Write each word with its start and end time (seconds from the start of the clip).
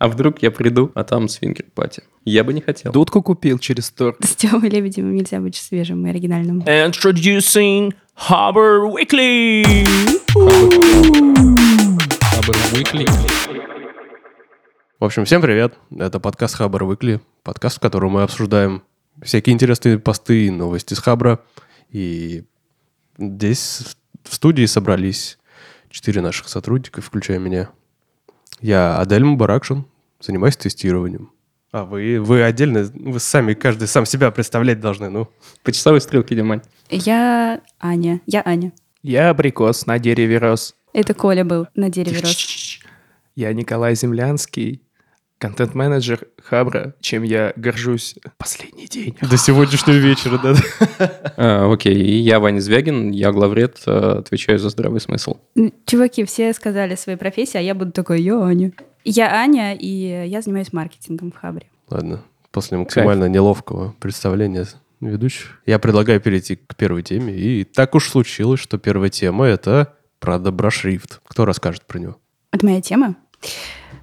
А 0.00 0.08
вдруг 0.08 0.40
я 0.40 0.50
приду, 0.50 0.90
а 0.94 1.04
там 1.04 1.28
свингер-пати? 1.28 2.02
Я 2.24 2.42
бы 2.42 2.54
не 2.54 2.62
хотел. 2.62 2.90
Дудку 2.90 3.22
купил 3.22 3.58
через 3.58 3.90
торт. 3.90 4.16
С 4.24 4.34
Тёмой 4.34 4.70
Лебедевым 4.70 5.14
нельзя 5.14 5.40
быть 5.40 5.56
свежим 5.56 6.06
и 6.06 6.08
оригинальным. 6.08 6.60
Introducing 6.60 7.92
Harbor 8.16 8.90
Weekly! 8.90 9.62
Хабр 12.22 12.56
Weekly. 12.72 13.06
В 14.98 15.04
общем, 15.04 15.26
всем 15.26 15.42
привет. 15.42 15.74
Это 15.94 16.18
подкаст 16.18 16.54
Хабр 16.54 16.84
Выкли. 16.84 17.20
Подкаст, 17.42 17.76
в 17.76 17.80
котором 17.80 18.12
мы 18.12 18.22
обсуждаем 18.22 18.82
всякие 19.20 19.52
интересные 19.52 19.98
посты 19.98 20.46
и 20.46 20.50
новости 20.50 20.94
с 20.94 20.98
Хабра. 20.98 21.40
И 21.90 22.44
здесь 23.18 23.96
в 24.24 24.34
студии 24.34 24.64
собрались 24.64 25.38
четыре 25.90 26.22
наших 26.22 26.48
сотрудника, 26.48 27.02
включая 27.02 27.38
меня. 27.38 27.68
Я 28.62 28.98
Адель 28.98 29.24
Мубаракшин, 29.24 29.86
занимаюсь 30.20 30.56
тестированием. 30.56 31.32
А 31.72 31.84
вы, 31.84 32.20
вы 32.20 32.42
отдельно, 32.42 32.90
вы 32.94 33.20
сами, 33.20 33.54
каждый 33.54 33.86
сам 33.86 34.04
себя 34.04 34.30
представлять 34.30 34.80
должны, 34.80 35.08
ну. 35.08 35.28
По 35.62 35.70
часовой 35.72 36.00
стрелке, 36.00 36.34
Димань. 36.34 36.62
Я 36.88 37.60
Аня. 37.78 38.20
Я 38.26 38.42
Аня. 38.44 38.72
Я 39.02 39.30
абрикос 39.30 39.86
на 39.86 39.98
дереве 39.98 40.38
рос. 40.38 40.74
Это 40.92 41.14
Коля 41.14 41.44
был 41.44 41.68
на 41.74 41.88
дереве 41.88 42.20
рос. 42.20 42.80
Я 43.36 43.52
Николай 43.52 43.94
Землянский, 43.94 44.82
контент-менеджер 45.38 46.26
Хабра, 46.42 46.94
чем 47.00 47.22
я 47.22 47.52
горжусь 47.56 48.16
последний 48.36 48.86
день. 48.86 49.16
До 49.22 49.38
сегодняшнего 49.38 49.96
вечера, 49.96 50.38
да. 50.38 50.54
А, 51.36 51.72
окей, 51.72 51.94
и 51.94 52.16
я 52.18 52.40
Ваня 52.40 52.60
Звягин, 52.60 53.12
я 53.12 53.32
главред, 53.32 53.80
э, 53.86 54.18
отвечаю 54.18 54.58
за 54.58 54.68
здравый 54.68 55.00
смысл. 55.00 55.38
Чуваки, 55.86 56.24
все 56.24 56.52
сказали 56.52 56.96
свои 56.96 57.16
профессии, 57.16 57.56
а 57.56 57.62
я 57.62 57.74
буду 57.74 57.92
такой, 57.92 58.20
я 58.20 58.38
Аня. 58.42 58.72
Я 59.04 59.32
Аня, 59.32 59.74
и 59.74 59.86
я 59.86 60.42
занимаюсь 60.42 60.72
маркетингом 60.72 61.32
в 61.32 61.36
Хабре. 61.36 61.66
Ладно, 61.88 62.22
после 62.50 62.78
максимально 62.78 63.26
неловкого 63.26 63.94
представления 63.98 64.66
ведущих, 65.00 65.62
я 65.66 65.78
предлагаю 65.78 66.20
перейти 66.20 66.56
к 66.56 66.76
первой 66.76 67.02
теме. 67.02 67.34
И 67.34 67.64
так 67.64 67.94
уж 67.94 68.08
случилось, 68.08 68.60
что 68.60 68.78
первая 68.78 69.10
тема— 69.10 69.44
это 69.46 69.94
про 70.18 70.38
доброшрифт. 70.38 71.20
Кто 71.26 71.44
расскажет 71.44 71.86
про 71.86 71.98
него? 71.98 72.16
Это 72.52 72.66
моя 72.66 72.80
тема. 72.80 73.16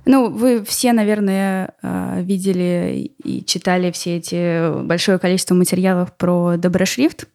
Ну, 0.05 0.29
вы 0.29 0.63
все, 0.63 0.93
наверное, 0.93 1.73
э, 1.81 2.21
видели 2.21 3.11
и 3.23 3.43
читали 3.43 3.91
все 3.91 4.15
эти 4.15 4.81
большое 4.83 5.19
количество 5.19 5.53
материалов 5.53 6.15
про 6.15 6.55
доброшрифт. 6.55 7.27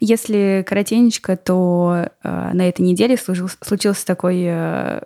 Если 0.00 0.64
коротенечко, 0.66 1.36
то 1.36 2.08
э, 2.24 2.50
на 2.52 2.68
этой 2.68 2.80
неделе 2.80 3.16
случился 3.16 4.04
такой 4.04 4.42
э, 4.46 5.00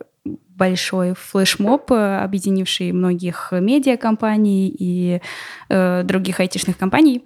большой 0.62 1.14
флешмоб, 1.14 1.90
э, 1.90 2.18
объединивший 2.22 2.92
многих 2.92 3.48
медиакомпаний 3.50 4.68
и 4.68 5.20
э, 5.68 6.02
других 6.04 6.38
айтишных 6.38 6.78
компаний. 6.78 7.24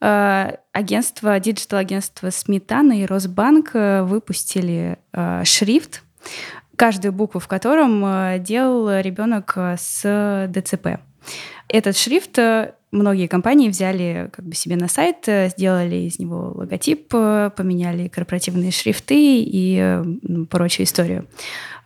Э, 0.00 0.56
Агентство, 0.72 1.38
digital-агентство 1.38 2.30
Сметана 2.30 3.02
и 3.02 3.04
Росбанк 3.04 3.72
э, 3.74 4.02
выпустили 4.02 4.96
э, 5.12 5.44
шрифт, 5.44 6.02
каждую 6.76 7.12
букву 7.12 7.38
в 7.38 7.48
котором 7.48 8.42
делал 8.42 8.98
ребенок 9.00 9.58
с 9.78 10.48
ДЦП. 10.48 11.00
Этот 11.68 11.98
шрифт 11.98 12.38
многие 12.90 13.26
компании 13.26 13.68
взяли 13.68 14.30
как 14.32 14.46
бы 14.46 14.54
себе 14.54 14.76
на 14.76 14.88
сайт, 14.88 15.26
сделали 15.26 15.96
из 15.96 16.18
него 16.18 16.52
логотип, 16.54 17.08
поменяли 17.08 18.08
корпоративные 18.08 18.70
шрифты 18.70 19.42
и 19.44 20.02
прочую 20.48 20.86
историю. 20.86 21.26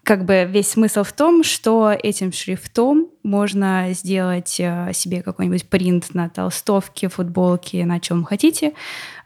Как 0.05 0.27
бы 0.27 0.45
весь 0.45 0.69
смысл 0.69 1.03
в 1.03 1.13
том, 1.13 1.43
что 1.43 1.91
этим 1.91 2.31
шрифтом 2.31 3.09
можно 3.23 3.89
сделать 3.93 4.61
э, 4.61 4.91
себе 4.93 5.23
какой-нибудь 5.23 5.67
принт 5.71 6.13
на 6.13 6.29
толстовке, 6.29 7.09
футболке, 7.09 7.87
на 7.87 8.01
чем 8.01 8.23
хотите, 8.23 8.75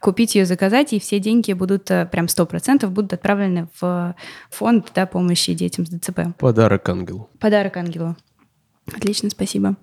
купить 0.00 0.36
ее, 0.36 0.46
заказать, 0.46 0.92
и 0.92 1.00
все 1.00 1.18
деньги 1.18 1.52
будут, 1.52 1.90
э, 1.90 2.06
прям 2.06 2.26
100% 2.26 2.86
будут 2.90 3.12
отправлены 3.12 3.68
в 3.80 4.14
фонд 4.50 4.92
да, 4.94 5.06
помощи 5.06 5.52
детям 5.52 5.84
с 5.84 5.90
ДЦП. 5.90 6.20
Подарок 6.38 6.88
ангелу. 6.88 7.28
Подарок 7.40 7.76
ангелу. 7.76 8.16
Отлично, 8.86 9.30
спасибо. 9.30 9.74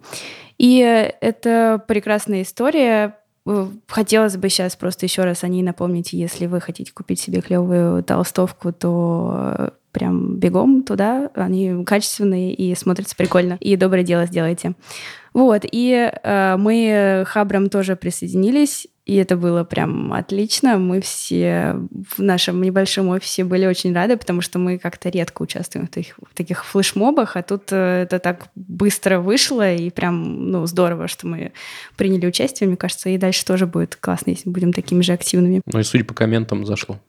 И 0.57 0.81
э, 0.81 1.11
это 1.19 1.83
прекрасная 1.85 2.43
история. 2.43 3.17
Э, 3.45 3.67
Хотелось 3.87 4.37
бы 4.37 4.49
сейчас 4.49 4.75
просто 4.75 5.05
еще 5.05 5.23
раз 5.23 5.43
о 5.43 5.47
ней 5.47 5.63
напомнить. 5.63 6.13
Если 6.13 6.45
вы 6.45 6.61
хотите 6.61 6.91
купить 6.91 7.19
себе 7.19 7.41
клевую 7.41 8.03
толстовку, 8.03 8.71
то 8.71 9.55
э, 9.57 9.69
прям 9.91 10.37
бегом 10.37 10.83
туда. 10.83 11.29
Они 11.35 11.83
качественные 11.85 12.53
и 12.53 12.75
смотрятся 12.75 13.15
прикольно. 13.15 13.57
И 13.59 13.75
доброе 13.75 14.03
дело 14.03 14.25
сделайте. 14.25 14.73
Вот, 15.33 15.63
и 15.69 16.11
э, 16.11 16.55
мы 16.57 17.23
Хабром 17.27 17.69
тоже 17.69 17.95
присоединились, 17.95 18.87
и 19.05 19.15
это 19.15 19.37
было 19.37 19.63
прям 19.63 20.13
отлично. 20.13 20.79
Мы 20.79 20.99
все 20.99 21.75
в 22.17 22.21
нашем 22.21 22.59
небольшом 22.61 23.09
офисе 23.09 23.43
были 23.43 23.67
очень 23.67 23.93
рады, 23.93 24.17
потому 24.17 24.41
что 24.41 24.57
мы 24.57 24.79
как-то 24.79 25.09
редко 25.09 25.43
участвуем 25.43 25.85
в 25.85 25.91
таких, 25.91 26.17
в 26.17 26.33
таких 26.33 26.65
флешмобах, 26.65 27.35
а 27.37 27.43
тут 27.43 27.71
э, 27.71 28.01
это 28.03 28.17
так 28.17 28.47
быстро 28.55 29.19
вышло, 29.19 29.73
и 29.73 29.91
прям, 29.91 30.49
ну, 30.49 30.65
здорово, 30.65 31.07
что 31.07 31.27
мы 31.27 31.51
приняли 31.95 32.25
участие, 32.25 32.67
мне 32.67 32.77
кажется, 32.77 33.09
и 33.09 33.17
дальше 33.19 33.45
тоже 33.45 33.67
будет 33.67 33.95
классно, 33.95 34.31
если 34.31 34.49
мы 34.49 34.53
будем 34.53 34.73
такими 34.73 35.03
же 35.03 35.13
активными. 35.13 35.61
Ну 35.71 35.79
и 35.79 35.83
судя 35.83 36.03
по 36.03 36.15
комментам 36.15 36.65
зашло. 36.65 36.99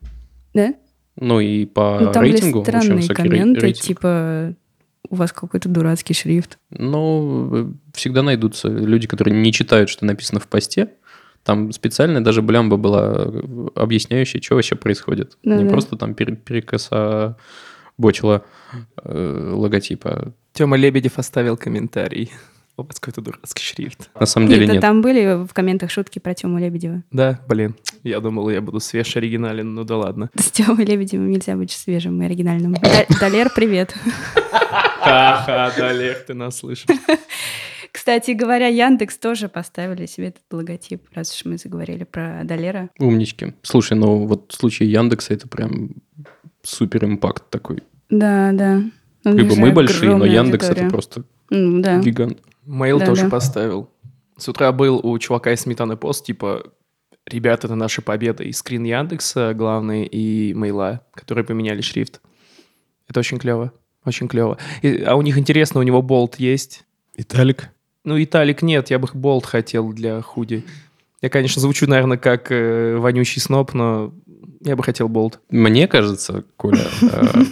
Да? 0.53 0.75
Ну 1.19 1.41
и 1.41 1.65
по 1.65 1.99
ну, 1.99 2.13
там 2.13 2.23
рейтингу. 2.23 2.63
были 2.63 2.79
странные 2.79 3.09
комменты, 3.09 3.61
рейтинг. 3.61 3.87
типа 3.87 4.55
у 5.09 5.17
вас 5.17 5.33
какой-то 5.33 5.71
дурацкий 5.71 6.13
шрифт. 6.13 6.59
Ну, 6.71 7.51
э, 7.53 7.73
всегда 7.95 8.23
найдутся 8.23 8.69
люди, 8.69 9.07
которые 9.07 9.41
не 9.41 9.53
читают, 9.53 9.89
что 9.89 10.05
написано 10.05 10.41
в 10.41 10.49
посте. 10.49 10.91
Там 11.47 11.73
специальная 11.73 12.21
даже 12.21 12.43
блямба 12.43 12.77
была 12.77 13.15
э, 13.17 13.69
объясняющая, 13.77 14.41
что 14.43 14.57
вообще 14.57 14.75
происходит. 14.75 15.39
Ну 15.45 15.57
не 15.59 15.65
да. 15.65 15.71
просто 15.71 15.97
там 15.97 16.13
пере- 16.15 16.35
перекособочила 16.37 18.45
э, 19.03 19.51
логотипа. 19.55 20.33
Тёма 20.53 20.77
Лебедев 20.77 21.19
оставил 21.19 21.57
комментарий. 21.57 22.31
У 22.77 22.83
вас 22.83 23.01
какой-то 23.01 23.23
дурацкий 23.23 23.63
шрифт. 23.63 24.11
На 24.21 24.27
самом 24.27 24.49
деле 24.49 24.67
Нет, 24.67 24.73
нет. 24.75 24.83
там 24.83 25.01
были 25.01 25.47
в 25.47 25.55
комментах 25.55 25.91
шутки 25.91 26.19
про 26.19 26.35
Тему 26.35 26.59
Лебедева. 26.59 27.03
Да, 27.11 27.41
блин, 27.49 27.75
я 28.03 28.21
думал, 28.21 28.51
я 28.51 28.61
буду 28.61 28.81
свеж 28.81 29.17
оригинален, 29.17 29.75
ну 29.75 29.85
да 29.85 29.97
ладно. 29.97 30.29
С 30.35 30.51
Тёмой 30.51 30.85
Лебедевым 30.85 31.31
нельзя 31.31 31.57
быть 31.57 31.71
свежим 31.71 32.21
и 32.21 32.27
оригинальным. 32.27 32.75
Да- 32.75 33.07
Далер, 33.21 33.51
привет. 33.55 33.95
Ха-ха, 35.11 35.73
да, 35.77 35.89
Олег, 35.91 36.27
ты 36.27 36.35
нас 36.35 36.59
слышишь. 36.59 36.87
Кстати 37.93 38.33
говоря, 38.33 38.67
Яндекс 38.69 39.17
тоже 39.19 39.49
поставили 39.49 40.07
себе 40.07 40.29
этот 40.29 40.43
логотип, 40.53 41.07
раз 41.15 41.35
уж 41.35 41.45
мы 41.45 41.59
заговорили 41.59 42.05
про 42.05 42.43
Далера. 42.45 42.91
Умнички. 42.99 43.55
Слушай, 43.63 43.97
ну 43.97 44.27
вот 44.27 44.53
в 44.53 44.55
случае 44.55 44.91
Яндекса 44.93 45.35
это 45.35 45.49
прям 45.49 45.91
супер 46.63 47.05
импакт 47.05 47.49
такой. 47.51 47.83
Да, 48.11 48.51
да. 48.53 48.83
Либо 49.25 49.57
мы 49.57 49.73
большие, 49.73 50.15
но 50.15 50.25
Яндекс 50.25 50.67
это 50.67 50.73
аудитория. 50.83 50.91
просто 50.91 51.25
М, 51.51 51.81
Да. 51.83 51.99
гигант. 52.01 52.39
Мейл 52.65 52.99
Да, 52.99 53.07
тоже 53.07 53.23
да. 53.23 53.31
поставил. 53.31 53.89
С 54.37 54.49
утра 54.49 54.73
был 54.73 55.01
у 55.03 55.19
чувака 55.19 55.53
из 55.53 55.61
Сметаны 55.61 55.97
пост, 55.97 56.27
типа, 56.27 56.65
ребята, 57.27 57.67
это 57.69 57.75
наша 57.77 58.03
победа. 58.03 58.43
И 58.45 58.53
скрин 58.53 58.85
Яндекса 58.85 59.55
главный, 59.55 60.05
и 60.05 60.53
мейла, 60.55 61.01
которые 61.15 61.45
поменяли 61.45 61.81
шрифт. 61.81 62.21
Это 63.09 63.21
очень 63.21 63.39
клево. 63.39 63.73
Очень 64.07 64.29
клево. 64.29 64.57
И- 64.83 65.03
а 65.03 65.17
у 65.17 65.23
них 65.23 65.37
интересно, 65.37 65.81
у 65.81 65.83
него 65.83 66.01
болт 66.01 66.37
есть. 66.37 66.85
Италик. 67.17 67.71
Ну, 68.05 68.23
Италик 68.23 68.63
нет, 68.63 68.89
я 68.91 68.99
бы 68.99 69.09
болт 69.13 69.45
хотел 69.45 69.93
для 69.93 70.23
худи. 70.23 70.65
Я, 71.21 71.29
конечно, 71.29 71.61
звучу, 71.61 71.87
наверное, 71.89 72.19
как 72.19 72.53
э, 72.53 72.97
вонючий 72.97 73.43
сноп, 73.43 73.75
но 73.75 74.15
я 74.61 74.77
бы 74.77 74.85
хотел 74.85 75.09
болт. 75.09 75.41
Мне 75.51 75.89
кажется, 75.89 76.45
Коля, 76.57 76.87
э, 77.03 77.45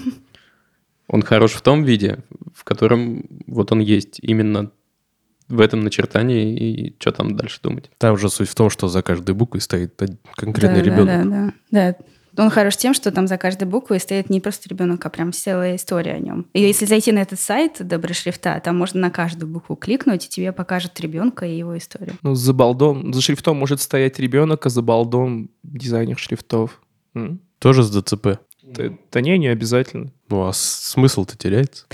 он 1.08 1.22
хорош 1.22 1.52
в 1.52 1.60
том 1.60 1.82
виде, 1.82 2.18
в 2.54 2.62
котором 2.62 3.24
вот 3.46 3.72
он 3.72 3.80
есть 3.80 4.20
именно 4.22 4.70
в 5.48 5.60
этом 5.60 5.80
начертании, 5.80 6.56
и 6.56 6.96
что 7.00 7.12
там 7.12 7.36
дальше 7.36 7.58
думать. 7.62 7.90
Там 7.98 8.16
же 8.16 8.28
суть 8.28 8.48
в 8.48 8.54
том, 8.54 8.70
что 8.70 8.88
за 8.88 9.02
каждой 9.02 9.34
буквой 9.34 9.60
стоит 9.60 10.00
конкретный 10.36 10.80
да, 10.80 10.84
ребенок. 10.84 11.06
Да, 11.06 11.24
да, 11.24 11.52
да. 11.70 11.96
Он 12.36 12.50
хорош 12.50 12.76
тем, 12.76 12.94
что 12.94 13.10
там 13.10 13.26
за 13.26 13.38
каждой 13.38 13.68
буквой 13.68 14.00
стоит 14.00 14.30
не 14.30 14.40
просто 14.40 14.68
ребенок, 14.68 15.04
а 15.04 15.10
прям 15.10 15.32
целая 15.32 15.76
история 15.76 16.14
о 16.14 16.18
нем. 16.18 16.46
И 16.52 16.60
если 16.60 16.84
зайти 16.86 17.12
на 17.12 17.20
этот 17.20 17.40
сайт 17.40 17.76
Добрый 17.80 18.14
шрифта, 18.14 18.60
там 18.64 18.76
можно 18.78 19.00
на 19.00 19.10
каждую 19.10 19.50
букву 19.50 19.76
кликнуть, 19.76 20.26
и 20.26 20.28
тебе 20.28 20.52
покажет 20.52 20.98
ребенка 21.00 21.46
и 21.46 21.56
его 21.56 21.76
историю. 21.76 22.16
Ну, 22.22 22.34
за 22.34 22.52
балдом, 22.52 23.12
за 23.12 23.20
шрифтом 23.20 23.56
может 23.56 23.80
стоять 23.80 24.18
ребенок, 24.18 24.66
а 24.66 24.68
за 24.68 24.82
балдом 24.82 25.50
дизайнер 25.62 26.18
шрифтов. 26.18 26.80
М? 27.14 27.40
Тоже 27.58 27.82
с 27.82 27.90
ДЦП. 27.90 28.38
Да, 28.76 28.84
да 29.12 29.20
не, 29.20 29.38
не 29.38 29.48
обязательно. 29.48 30.12
Ну, 30.30 30.46
а 30.46 30.52
смысл-то 30.52 31.36
теряется. 31.36 31.86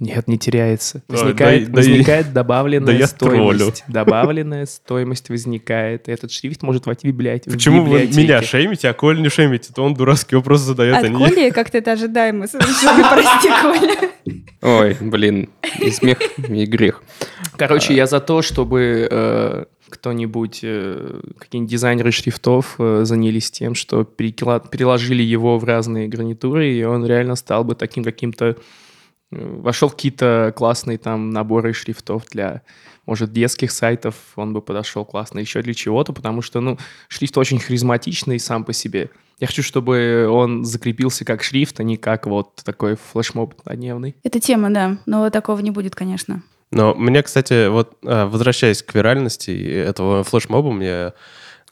Нет, 0.00 0.26
не 0.26 0.36
теряется. 0.36 1.02
А, 1.08 1.12
Возникает, 1.12 1.66
да- 1.66 1.70
да 1.70 1.76
возникает 1.76 2.32
добавленная 2.34 2.98
да 2.98 3.06
стоимость. 3.06 3.84
Добавленная 3.88 4.66
стоимость 4.66 5.28
возникает. 5.30 6.08
Этот 6.08 6.32
шрифт 6.32 6.62
может 6.62 6.86
войти 6.86 7.06
в 7.08 7.12
библиотеку. 7.12 7.54
Почему 7.54 7.84
вы 7.84 8.06
меня 8.06 8.42
шеймите, 8.42 8.88
а 8.88 8.94
Коль 8.94 9.20
не 9.22 9.28
шеймите? 9.28 9.72
То 9.72 9.84
он 9.84 9.94
дурацкий 9.94 10.36
вопрос 10.36 10.60
задает, 10.60 10.96
От 10.96 11.04
а 11.04 11.08
не... 11.08 11.16
Коли 11.16 11.50
как-то 11.50 11.78
это 11.78 11.92
ожидаемо 11.92 12.46
прости, 12.48 13.48
Коля. 13.62 14.10
Ой, 14.60 14.96
блин, 15.00 15.50
и 15.80 15.90
смех, 15.90 16.18
и 16.36 16.66
грех. 16.66 17.02
Короче, 17.56 17.94
я 17.94 18.06
за 18.06 18.20
то, 18.20 18.42
чтобы 18.42 19.08
э, 19.10 19.64
кто-нибудь, 19.92 20.60
э, 20.62 21.20
какие-нибудь 21.38 21.70
дизайнеры 21.70 22.10
шрифтов 22.10 22.76
э, 22.78 23.02
занялись 23.04 23.50
тем, 23.50 23.74
что 23.74 24.04
переложили 24.04 25.22
его 25.22 25.58
в 25.58 25.64
разные 25.64 26.08
гарнитуры, 26.08 26.72
и 26.72 26.82
он 26.82 27.06
реально 27.06 27.36
стал 27.36 27.64
бы 27.64 27.74
таким 27.74 28.02
каким-то... 28.02 28.56
э, 29.30 29.60
Вошел 29.60 29.88
в 29.88 29.92
какие-то 29.92 30.52
классные 30.56 30.98
там 30.98 31.30
наборы 31.30 31.72
шрифтов 31.72 32.24
для, 32.30 32.62
может, 33.06 33.32
детских 33.32 33.70
сайтов, 33.70 34.14
он 34.36 34.52
бы 34.52 34.62
подошел 34.62 35.04
классно 35.04 35.38
еще 35.38 35.62
для 35.62 35.74
чего-то, 35.74 36.12
потому 36.12 36.42
что, 36.42 36.60
ну, 36.60 36.78
шрифт 37.08 37.36
очень 37.38 37.58
харизматичный 37.58 38.38
сам 38.38 38.64
по 38.64 38.72
себе. 38.72 39.10
Я 39.40 39.46
хочу, 39.48 39.62
чтобы 39.62 40.28
он 40.30 40.64
закрепился 40.64 41.24
как 41.24 41.42
шрифт, 41.42 41.80
а 41.80 41.82
не 41.82 41.96
как 41.96 42.26
вот 42.26 42.56
такой 42.64 42.96
флешмоб 42.96 43.54
однодневный. 43.64 44.14
Это 44.22 44.38
тема, 44.38 44.70
да, 44.70 44.98
но 45.04 45.30
такого 45.30 45.58
не 45.60 45.70
будет, 45.72 45.96
конечно. 45.96 46.42
Но 46.72 46.94
мне, 46.94 47.22
кстати, 47.22 47.68
вот 47.68 47.96
а, 48.04 48.26
возвращаясь 48.26 48.82
к 48.82 48.94
виральности 48.94 49.50
этого 49.72 50.24
флешмоба, 50.24 50.72
мне 50.72 51.12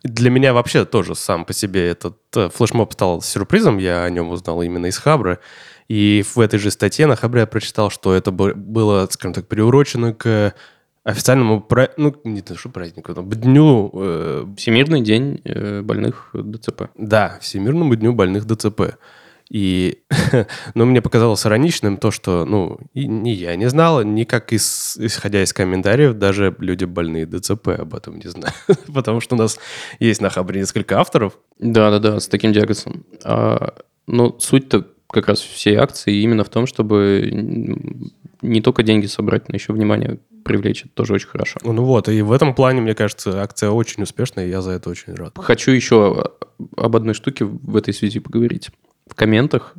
для 0.02 0.30
меня 0.30 0.52
вообще 0.54 0.84
тоже 0.84 1.14
сам 1.14 1.44
по 1.44 1.52
себе 1.52 1.88
этот 1.88 2.16
э, 2.36 2.48
флешмоб 2.48 2.92
стал 2.92 3.20
сюрпризом. 3.20 3.78
Я 3.78 4.04
о 4.04 4.10
нем 4.10 4.30
узнал 4.30 4.62
именно 4.62 4.86
из 4.86 4.96
Хабра. 4.98 5.38
И 5.88 6.24
в 6.34 6.38
этой 6.40 6.58
же 6.58 6.70
статье 6.70 7.06
на 7.06 7.16
Хабре 7.16 7.40
я 7.40 7.46
прочитал, 7.46 7.90
что 7.90 8.14
это 8.14 8.30
бы- 8.30 8.54
было, 8.54 9.06
скажем 9.10 9.34
так, 9.34 9.48
приурочено 9.48 10.14
к 10.14 10.54
официальному 11.04 11.60
пра- 11.60 11.90
ну, 11.96 12.14
не 12.24 12.40
то, 12.42 12.56
что 12.56 12.68
празднику, 12.68 13.12
но 13.14 13.22
дню, 13.22 13.90
э, 13.94 14.46
Всемирный 14.56 15.00
день 15.00 15.40
э, 15.44 15.82
больных 15.82 16.30
ДЦП. 16.34 16.90
да, 16.96 17.38
Всемирному 17.40 17.94
дню 17.96 18.12
больных 18.12 18.46
ДЦП. 18.46 18.96
И, 19.50 19.98
но 20.74 20.86
мне 20.86 21.02
показалось 21.02 21.44
ироничным 21.44 21.96
то, 21.96 22.12
что, 22.12 22.44
ну, 22.44 22.78
и 22.94 23.06
ни 23.06 23.30
я 23.30 23.56
не 23.56 23.68
знал, 23.68 24.02
ни 24.04 24.22
как 24.22 24.52
из, 24.52 24.96
исходя 24.98 25.42
из 25.42 25.52
комментариев, 25.52 26.14
даже 26.14 26.54
люди 26.58 26.84
больные 26.84 27.26
ДЦП 27.26 27.68
об 27.68 27.94
этом 27.94 28.18
не 28.18 28.28
знают. 28.28 28.54
Потому 28.94 29.20
что 29.20 29.34
у 29.34 29.38
нас 29.38 29.58
есть 29.98 30.20
на 30.20 30.30
Хабре 30.30 30.60
несколько 30.60 31.00
авторов. 31.00 31.36
Да-да-да, 31.58 32.20
с 32.20 32.28
таким 32.28 32.52
диагнозом. 32.52 33.04
А, 33.24 33.74
но 34.06 34.38
суть-то 34.38 34.86
как 35.08 35.26
раз 35.26 35.40
всей 35.40 35.74
акции 35.74 36.22
именно 36.22 36.44
в 36.44 36.48
том, 36.48 36.66
чтобы 36.66 37.28
не 38.42 38.60
только 38.60 38.84
деньги 38.84 39.06
собрать, 39.06 39.48
но 39.48 39.56
еще 39.56 39.72
внимание 39.72 40.20
привлечь. 40.44 40.82
Это 40.82 40.94
тоже 40.94 41.14
очень 41.14 41.28
хорошо. 41.28 41.58
Ну 41.64 41.82
вот, 41.84 42.08
и 42.08 42.22
в 42.22 42.30
этом 42.30 42.54
плане, 42.54 42.80
мне 42.80 42.94
кажется, 42.94 43.42
акция 43.42 43.70
очень 43.70 44.04
успешная, 44.04 44.46
и 44.46 44.50
я 44.50 44.62
за 44.62 44.70
это 44.70 44.90
очень 44.90 45.14
рад. 45.14 45.36
Хочу 45.36 45.72
еще 45.72 46.30
об 46.76 46.96
одной 46.96 47.14
штуке 47.14 47.44
в 47.44 47.76
этой 47.76 47.92
связи 47.92 48.20
поговорить. 48.20 48.70
В 49.10 49.14
комментах, 49.14 49.74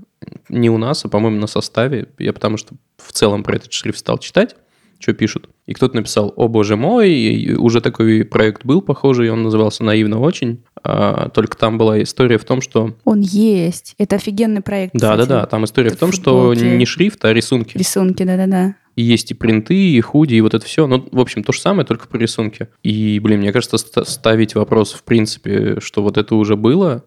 не 0.49 0.69
у 0.69 0.77
нас, 0.77 1.03
а, 1.05 1.09
по-моему, 1.09 1.39
на 1.39 1.47
составе, 1.47 2.09
я 2.19 2.33
потому 2.33 2.57
что 2.57 2.75
в 2.97 3.11
целом 3.13 3.43
про 3.43 3.55
этот 3.55 3.71
шрифт 3.73 3.97
стал 3.99 4.17
читать, 4.19 4.55
что 4.99 5.13
пишут. 5.13 5.49
И 5.65 5.73
кто-то 5.73 5.95
написал, 5.95 6.31
о 6.35 6.47
боже 6.47 6.75
мой, 6.75 7.09
и 7.11 7.55
уже 7.55 7.81
такой 7.81 8.23
проект 8.23 8.65
был 8.65 8.81
похожий, 8.83 9.31
он 9.31 9.41
назывался 9.41 9.83
«Наивно 9.83 10.19
очень», 10.19 10.63
А, 10.83 11.29
только 11.29 11.55
там 11.57 11.77
была 11.77 12.01
история 12.03 12.37
в 12.39 12.43
том, 12.43 12.59
что... 12.61 12.95
Он 13.05 13.21
есть. 13.21 13.93
Это 13.99 14.15
офигенный 14.17 14.61
проект. 14.61 14.93
Да-да-да, 14.95 15.45
там 15.45 15.63
история 15.65 15.91
в 15.91 15.95
том, 15.95 16.11
что 16.11 16.53
Футболки. 16.53 16.75
не 16.75 16.85
шрифт, 16.85 17.23
а 17.23 17.31
рисунки. 17.33 17.77
Рисунки, 17.77 18.23
да-да-да. 18.23 18.75
И 18.95 19.03
есть 19.03 19.29
и 19.31 19.35
принты, 19.35 19.75
и 19.75 20.01
худи, 20.01 20.33
и 20.35 20.41
вот 20.41 20.53
это 20.55 20.65
все. 20.65 20.85
Ну, 20.87 21.07
в 21.11 21.19
общем, 21.19 21.43
то 21.43 21.53
же 21.53 21.59
самое, 21.61 21.85
только 21.85 22.07
по 22.07 22.17
рисунке. 22.17 22.69
И, 22.83 23.19
блин, 23.19 23.39
мне 23.39 23.51
кажется, 23.53 23.77
ста- 23.77 24.05
ставить 24.05 24.55
вопрос, 24.55 24.93
в 24.93 25.03
принципе, 25.03 25.79
что 25.79 26.01
вот 26.03 26.17
это 26.17 26.35
уже 26.35 26.55
было, 26.55 27.03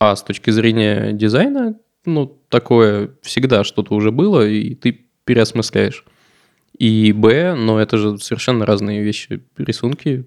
а 0.00 0.14
с 0.14 0.22
точки 0.22 0.50
зрения 0.50 1.12
дизайна, 1.12 1.78
ну, 2.04 2.38
такое 2.48 3.10
всегда 3.22 3.64
что-то 3.64 3.94
уже 3.94 4.10
было, 4.12 4.46
и 4.46 4.74
ты 4.74 5.06
переосмысляешь. 5.24 6.04
И 6.78 7.12
Б, 7.12 7.54
но 7.54 7.80
это 7.80 7.98
же 7.98 8.18
совершенно 8.18 8.64
разные 8.64 9.02
вещи. 9.02 9.42
Рисунки, 9.56 10.24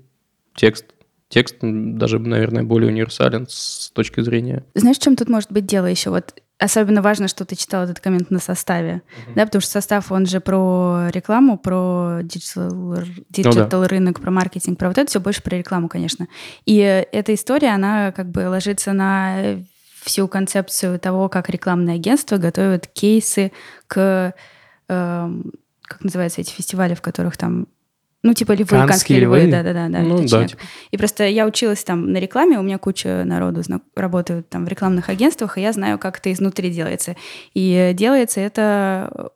текст. 0.55 0.93
Текст 1.31 1.55
даже, 1.61 2.19
наверное, 2.19 2.63
более 2.63 2.91
универсален 2.91 3.47
с 3.49 3.89
точки 3.91 4.21
зрения... 4.21 4.65
Знаешь, 4.75 4.97
в 4.97 5.01
чем 5.01 5.15
тут 5.15 5.29
может 5.29 5.51
быть 5.51 5.65
дело 5.65 5.85
еще? 5.85 6.09
Вот 6.09 6.35
особенно 6.59 7.01
важно, 7.01 7.29
что 7.29 7.45
ты 7.45 7.55
читал 7.55 7.85
этот 7.85 8.01
коммент 8.01 8.29
на 8.29 8.39
Sostav'е, 8.39 9.01
да, 9.35 9.45
потому 9.45 9.61
что 9.61 9.71
Sostav, 9.71 10.11
он 10.11 10.25
же 10.25 10.41
про 10.41 11.07
рекламу, 11.11 11.57
про 11.57 12.19
digital, 12.21 12.97
digital 13.29 13.85
рынок, 13.85 14.19
про 14.19 14.29
маркетинг, 14.29 14.77
про 14.77 14.89
вот 14.89 14.97
это 14.97 15.09
все 15.09 15.19
больше 15.19 15.41
про 15.41 15.57
рекламу, 15.57 15.87
конечно. 15.87 16.27
И 16.65 16.79
э, 16.79 17.05
эта 17.11 17.33
история, 17.33 17.69
она 17.69 18.11
как 18.11 18.29
бы 18.29 18.47
ложится 18.49 18.93
на 18.93 19.63
всю 20.03 20.27
концепцию 20.27 20.99
того, 20.99 21.29
как 21.29 21.49
рекламные 21.49 21.95
агентства 21.95 22.37
готовят 22.37 22.87
кейсы 22.87 23.51
к, 23.87 24.33
эм, 24.87 25.53
как 25.83 26.03
называются 26.03 26.41
эти 26.41 26.51
фестивали, 26.51 26.93
в 26.93 27.01
которых 27.01 27.37
там, 27.37 27.67
ну, 28.23 28.33
типа 28.33 28.51
львы, 28.53 28.65
Каннские 28.65 28.87
канские 28.87 29.19
львы, 29.21 29.39
львы? 29.41 29.51
да-да-да. 29.51 29.89
да, 29.89 29.99
ну, 30.01 30.27
да, 30.27 30.47
типа, 30.47 30.61
И 30.91 30.97
просто 30.97 31.23
я 31.25 31.45
училась 31.47 31.83
там 31.83 32.11
на 32.11 32.17
рекламе, 32.17 32.59
у 32.59 32.61
меня 32.61 32.77
куча 32.77 33.23
народу 33.25 33.63
зна- 33.63 33.81
работают 33.95 34.47
там 34.49 34.65
в 34.65 34.67
рекламных 34.67 35.09
агентствах, 35.09 35.57
и 35.57 35.61
я 35.61 35.73
знаю, 35.73 35.97
как 35.97 36.19
это 36.19 36.31
изнутри 36.31 36.69
делается. 36.69 37.15
И 37.53 37.91
делается 37.95 38.39
это 38.41 39.31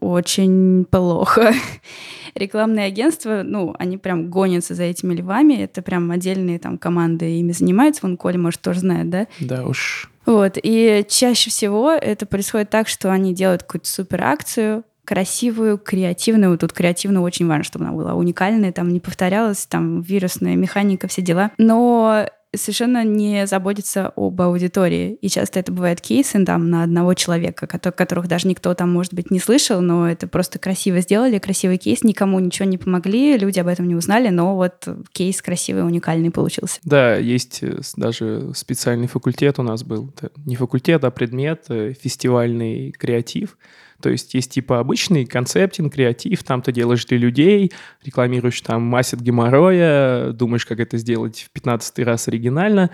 очень 0.00 0.84
плохо. 0.90 1.52
Рекламные 2.34 2.86
агентства, 2.86 3.42
ну, 3.44 3.74
они 3.78 3.96
прям 3.98 4.30
гонятся 4.30 4.74
за 4.74 4.84
этими 4.84 5.14
львами, 5.14 5.54
это 5.54 5.82
прям 5.82 6.10
отдельные 6.10 6.58
там 6.58 6.78
команды 6.78 7.38
ими 7.38 7.52
занимаются, 7.52 8.00
вон 8.02 8.16
Коля, 8.16 8.38
может, 8.38 8.60
тоже 8.60 8.80
знает, 8.80 9.10
да? 9.10 9.26
Да 9.40 9.64
уж. 9.64 10.10
Вот, 10.26 10.58
и 10.62 11.06
чаще 11.08 11.50
всего 11.50 11.90
это 11.90 12.26
происходит 12.26 12.68
так, 12.68 12.86
что 12.88 13.10
они 13.10 13.34
делают 13.34 13.62
какую-то 13.62 13.88
супер 13.88 14.22
акцию, 14.24 14.84
красивую, 15.08 15.78
креативную. 15.78 16.58
Тут 16.58 16.74
креативно 16.74 17.22
очень 17.22 17.46
важно, 17.46 17.64
чтобы 17.64 17.86
она 17.86 17.94
была 17.94 18.12
уникальная, 18.12 18.72
там 18.72 18.90
не 18.90 19.00
повторялась, 19.00 19.64
там 19.64 20.02
вирусная 20.02 20.54
механика, 20.54 21.08
все 21.08 21.22
дела. 21.22 21.50
Но 21.56 22.28
совершенно 22.54 23.04
не 23.04 23.46
заботится 23.46 24.12
об 24.16 24.38
аудитории. 24.42 25.14
И 25.22 25.30
часто 25.30 25.60
это 25.60 25.72
бывают 25.72 26.02
кейсы 26.02 26.44
там 26.44 26.68
на 26.68 26.82
одного 26.82 27.14
человека, 27.14 27.66
кото- 27.66 27.90
которых 27.90 28.28
даже 28.28 28.48
никто 28.48 28.74
там, 28.74 28.92
может 28.92 29.14
быть, 29.14 29.30
не 29.30 29.38
слышал, 29.38 29.80
но 29.80 30.10
это 30.10 30.28
просто 30.28 30.58
красиво 30.58 31.00
сделали, 31.00 31.38
красивый 31.38 31.78
кейс, 31.78 32.02
никому 32.02 32.38
ничего 32.38 32.68
не 32.68 32.76
помогли, 32.76 33.38
люди 33.38 33.58
об 33.60 33.66
этом 33.66 33.88
не 33.88 33.94
узнали, 33.94 34.28
но 34.28 34.56
вот 34.56 34.86
кейс 35.12 35.40
красивый, 35.40 35.86
уникальный 35.86 36.30
получился. 36.30 36.80
Да, 36.84 37.16
есть 37.16 37.60
э, 37.62 37.80
даже 37.96 38.52
специальный 38.54 39.06
факультет 39.06 39.58
у 39.58 39.62
нас 39.62 39.84
был. 39.84 40.12
Это 40.18 40.30
не 40.44 40.56
факультет, 40.56 41.02
а 41.04 41.10
предмет, 41.10 41.64
э, 41.70 41.94
фестивальный 41.94 42.92
креатив. 42.92 43.56
То 44.00 44.10
есть 44.10 44.34
есть 44.34 44.52
типа 44.52 44.78
обычный 44.78 45.26
концептинг, 45.26 45.94
креатив, 45.94 46.44
там 46.44 46.62
ты 46.62 46.72
делаешь 46.72 47.04
для 47.06 47.18
людей, 47.18 47.72
рекламируешь 48.04 48.60
там 48.60 48.82
массит 48.82 49.20
геморроя, 49.20 50.32
думаешь, 50.32 50.66
как 50.66 50.80
это 50.80 50.98
сделать 50.98 51.46
в 51.48 51.50
15 51.50 51.98
раз 52.00 52.28
оригинально. 52.28 52.90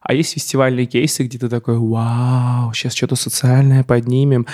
А 0.00 0.14
есть 0.14 0.34
фестивальные 0.34 0.86
кейсы, 0.86 1.24
где 1.24 1.38
ты 1.38 1.48
такой, 1.48 1.78
вау, 1.78 2.72
сейчас 2.72 2.94
что-то 2.94 3.16
социальное 3.16 3.84
поднимем. 3.84 4.46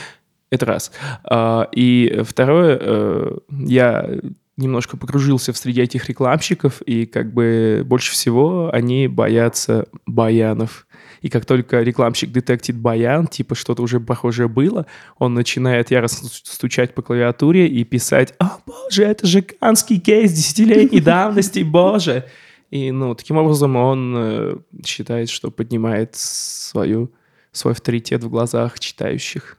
Это 0.50 0.66
раз. 0.66 0.92
А, 1.24 1.68
И 1.72 2.22
второе, 2.24 2.78
э, 2.80 3.38
я 3.50 4.08
немножко 4.56 4.96
погружился 4.96 5.52
в 5.52 5.56
среди 5.56 5.82
этих 5.82 6.08
рекламщиков, 6.08 6.80
и 6.82 7.06
как 7.06 7.32
бы 7.32 7.82
больше 7.84 8.12
всего 8.12 8.70
они 8.72 9.08
боятся 9.08 9.86
баянов. 10.06 10.86
И 11.24 11.30
как 11.30 11.46
только 11.46 11.80
рекламщик 11.80 12.32
детектит 12.32 12.76
баян, 12.76 13.26
типа 13.26 13.54
что-то 13.54 13.82
уже 13.82 13.98
похожее 13.98 14.46
было, 14.46 14.84
он 15.18 15.32
начинает 15.32 15.90
яростно 15.90 16.28
стучать 16.30 16.92
по 16.92 17.00
клавиатуре 17.00 17.66
и 17.66 17.82
писать 17.84 18.34
«О, 18.38 18.58
боже, 18.66 19.04
это 19.04 19.26
же 19.26 19.40
канский 19.40 19.98
кейс 19.98 20.34
десятилетней 20.34 21.00
давности, 21.00 21.60
боже!» 21.60 22.26
И, 22.68 22.90
ну, 22.90 23.14
таким 23.14 23.38
образом 23.38 23.74
он 23.74 24.14
э, 24.14 24.56
считает, 24.84 25.30
что 25.30 25.50
поднимает 25.50 26.14
свою, 26.14 27.10
свой 27.52 27.72
авторитет 27.72 28.22
в 28.22 28.28
глазах 28.28 28.78
читающих, 28.78 29.56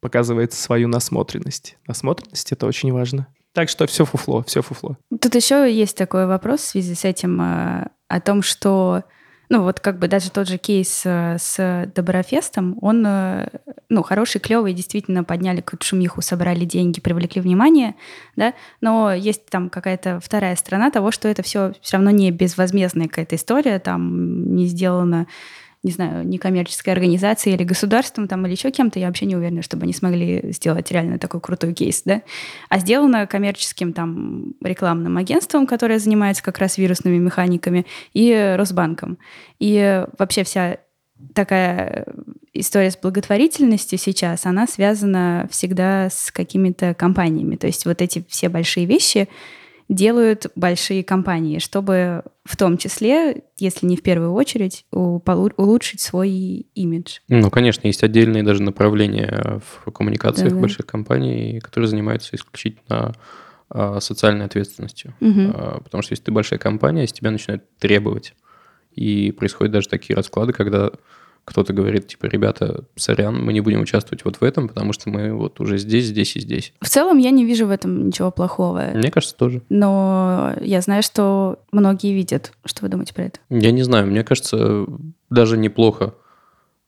показывает 0.00 0.54
свою 0.54 0.88
насмотренность. 0.88 1.76
Насмотренность— 1.86 2.52
это 2.52 2.66
очень 2.66 2.90
важно. 2.90 3.26
Так 3.52 3.68
что 3.68 3.86
все 3.86 4.06
фуфло, 4.06 4.42
все 4.44 4.62
фуфло. 4.62 4.96
Тут 5.20 5.34
еще 5.34 5.70
есть 5.70 5.98
такой 5.98 6.26
вопрос 6.26 6.60
в 6.60 6.68
связи 6.68 6.94
с 6.94 7.04
этим, 7.04 7.38
э, 7.42 7.88
о 8.08 8.20
том, 8.22 8.40
что, 8.40 9.04
ну 9.48 9.62
вот 9.62 9.80
как 9.80 9.98
бы 9.98 10.08
даже 10.08 10.30
тот 10.30 10.48
же 10.48 10.58
кейс 10.58 11.02
э, 11.04 11.36
с 11.38 11.90
Доброфестом, 11.94 12.78
он, 12.80 13.04
э, 13.06 13.48
ну, 13.88 14.02
хороший, 14.02 14.40
клевый, 14.40 14.72
действительно 14.72 15.24
подняли 15.24 15.60
какую-то 15.60 15.84
шумиху, 15.86 16.22
собрали 16.22 16.64
деньги, 16.64 17.00
привлекли 17.00 17.40
внимание, 17.40 17.94
да, 18.34 18.54
но 18.80 19.12
есть 19.12 19.46
там 19.46 19.70
какая-то 19.70 20.20
вторая 20.22 20.56
сторона 20.56 20.90
того, 20.90 21.10
что 21.10 21.28
это 21.28 21.42
все 21.42 21.72
все 21.80 21.96
равно 21.96 22.10
не 22.10 22.30
безвозмездная 22.30 23.08
какая-то 23.08 23.36
история, 23.36 23.78
там 23.78 24.54
не 24.54 24.66
сделано 24.66 25.26
не 25.86 25.92
знаю, 25.92 26.26
некоммерческой 26.26 26.92
организацией 26.92 27.54
или 27.54 27.62
государством 27.62 28.26
там, 28.26 28.44
или 28.44 28.54
еще 28.54 28.72
кем-то, 28.72 28.98
я 28.98 29.06
вообще 29.06 29.24
не 29.24 29.36
уверена, 29.36 29.62
чтобы 29.62 29.84
они 29.84 29.92
смогли 29.92 30.50
сделать 30.50 30.90
реально 30.90 31.20
такой 31.20 31.40
крутой 31.40 31.74
кейс, 31.74 32.02
да. 32.04 32.22
А 32.68 32.80
сделано 32.80 33.24
коммерческим 33.28 33.92
там 33.92 34.54
рекламным 34.60 35.16
агентством, 35.16 35.64
которое 35.64 36.00
занимается 36.00 36.42
как 36.42 36.58
раз 36.58 36.76
вирусными 36.76 37.18
механиками, 37.18 37.86
и 38.12 38.54
Росбанком. 38.58 39.18
И 39.60 40.04
вообще 40.18 40.42
вся 40.42 40.78
такая 41.34 42.04
история 42.52 42.90
с 42.90 42.96
благотворительностью 42.96 43.96
сейчас, 43.96 44.44
она 44.44 44.66
связана 44.66 45.48
всегда 45.52 46.10
с 46.10 46.32
какими-то 46.32 46.94
компаниями. 46.94 47.54
То 47.54 47.68
есть 47.68 47.86
вот 47.86 48.02
эти 48.02 48.24
все 48.28 48.48
большие 48.48 48.86
вещи 48.86 49.28
делают 49.88 50.46
большие 50.56 51.04
компании, 51.04 51.58
чтобы 51.58 52.24
в 52.44 52.56
том 52.56 52.76
числе, 52.76 53.44
если 53.58 53.86
не 53.86 53.96
в 53.96 54.02
первую 54.02 54.32
очередь, 54.32 54.84
улучшить 54.90 56.00
свой 56.00 56.30
имидж. 56.74 57.18
Ну, 57.28 57.50
конечно, 57.50 57.86
есть 57.86 58.02
отдельные 58.02 58.42
даже 58.42 58.62
направления 58.62 59.60
в 59.84 59.90
коммуникациях 59.92 60.52
да, 60.52 60.58
больших 60.58 60.86
компаний, 60.86 61.60
которые 61.60 61.88
занимаются 61.88 62.34
исключительно 62.34 63.14
а, 63.68 64.00
социальной 64.00 64.46
ответственностью. 64.46 65.14
Угу. 65.20 65.82
Потому 65.84 66.02
что 66.02 66.12
если 66.12 66.24
ты 66.24 66.32
большая 66.32 66.58
компания, 66.58 67.04
из 67.04 67.12
тебя 67.12 67.30
начинают 67.30 67.64
требовать. 67.78 68.34
И 68.92 69.30
происходят 69.32 69.72
даже 69.72 69.88
такие 69.88 70.16
расклады, 70.16 70.52
когда 70.52 70.90
кто-то 71.46 71.72
говорит, 71.72 72.08
типа, 72.08 72.26
ребята, 72.26 72.84
сорян, 72.96 73.42
мы 73.42 73.52
не 73.52 73.60
будем 73.60 73.80
участвовать 73.80 74.24
вот 74.24 74.36
в 74.36 74.42
этом, 74.42 74.66
потому 74.68 74.92
что 74.92 75.08
мы 75.08 75.32
вот 75.32 75.60
уже 75.60 75.78
здесь, 75.78 76.06
здесь 76.06 76.34
и 76.34 76.40
здесь. 76.40 76.74
В 76.80 76.88
целом 76.88 77.18
я 77.18 77.30
не 77.30 77.44
вижу 77.44 77.66
в 77.66 77.70
этом 77.70 78.08
ничего 78.08 78.32
плохого. 78.32 78.90
Мне 78.94 79.12
кажется, 79.12 79.36
тоже. 79.36 79.62
Но 79.68 80.54
я 80.60 80.80
знаю, 80.80 81.04
что 81.04 81.60
многие 81.70 82.12
видят. 82.12 82.52
Что 82.64 82.82
вы 82.82 82.88
думаете 82.88 83.14
про 83.14 83.24
это? 83.24 83.38
Я 83.48 83.70
не 83.70 83.84
знаю, 83.84 84.08
мне 84.08 84.24
кажется, 84.24 84.86
даже 85.30 85.56
неплохо 85.56 86.14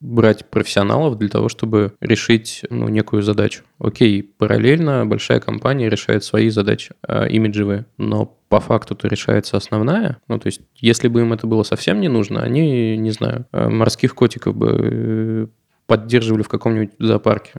брать 0.00 0.48
профессионалов 0.48 1.18
для 1.18 1.28
того, 1.28 1.48
чтобы 1.48 1.94
решить 2.00 2.62
ну, 2.70 2.88
некую 2.88 3.22
задачу. 3.22 3.64
Окей, 3.78 4.22
параллельно 4.22 5.04
большая 5.06 5.40
компания 5.40 5.88
решает 5.88 6.22
свои 6.24 6.50
задачи 6.50 6.94
э, 7.06 7.28
имиджевые, 7.30 7.86
но 7.96 8.36
по 8.48 8.60
факту-то 8.60 9.08
решается 9.08 9.56
основная. 9.56 10.18
Ну, 10.28 10.38
то 10.38 10.46
есть, 10.46 10.60
если 10.76 11.08
бы 11.08 11.20
им 11.20 11.32
это 11.32 11.46
было 11.46 11.64
совсем 11.64 12.00
не 12.00 12.08
нужно, 12.08 12.42
они, 12.42 12.96
не 12.96 13.10
знаю, 13.10 13.46
э, 13.52 13.68
морских 13.68 14.14
котиков 14.14 14.56
бы 14.56 14.78
э, 14.80 15.46
поддерживали 15.86 16.42
в 16.42 16.48
каком-нибудь 16.48 16.92
зоопарке. 16.98 17.54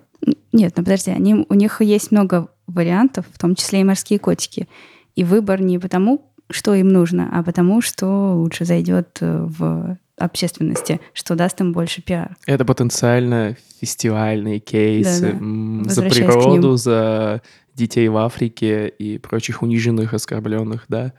Нет, 0.54 0.74
ну 0.78 0.84
подожди, 0.84 1.12
они, 1.12 1.46
у 1.48 1.54
них 1.54 1.82
есть 1.82 2.12
много 2.12 2.48
вариантов, 2.68 3.26
в 3.32 3.40
том 3.40 3.56
числе 3.56 3.82
и 3.82 3.84
морские 3.84 4.20
котики. 4.20 4.68
И 5.16 5.24
выбор 5.24 5.62
не 5.62 5.78
потому, 5.78 6.32
что 6.50 6.74
им 6.74 6.90
нужно, 6.90 7.30
а 7.32 7.44
потому, 7.44 7.82
что 7.82 8.36
лучше 8.36 8.66
зайдет 8.66 9.18
э, 9.22 9.46
в 9.46 9.98
общественности, 10.20 11.00
что 11.14 11.36
даст 11.36 11.60
им 11.62 11.74
больше 11.74 12.02
пиар. 12.02 12.36
Это 12.46 12.66
потенциально 12.66 13.56
фестивальные 13.80 14.60
кейсы 14.60 15.34
да, 15.34 15.90
за 15.90 16.02
природу, 16.04 16.76
за 16.76 17.42
детей 17.76 18.08
в 18.10 18.18
Африке 18.18 18.90
и 18.90 19.18
прочих 19.18 19.62
униженных, 19.62 20.14
оскорбленных, 20.14 20.86
да. 20.90 21.14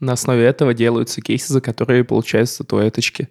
На 0.00 0.12
основе 0.12 0.44
этого 0.44 0.74
делаются 0.74 1.20
кейсы, 1.20 1.52
за 1.52 1.60
которые 1.60 2.04
получаются 2.04 2.56
статуэточки. 2.56 3.28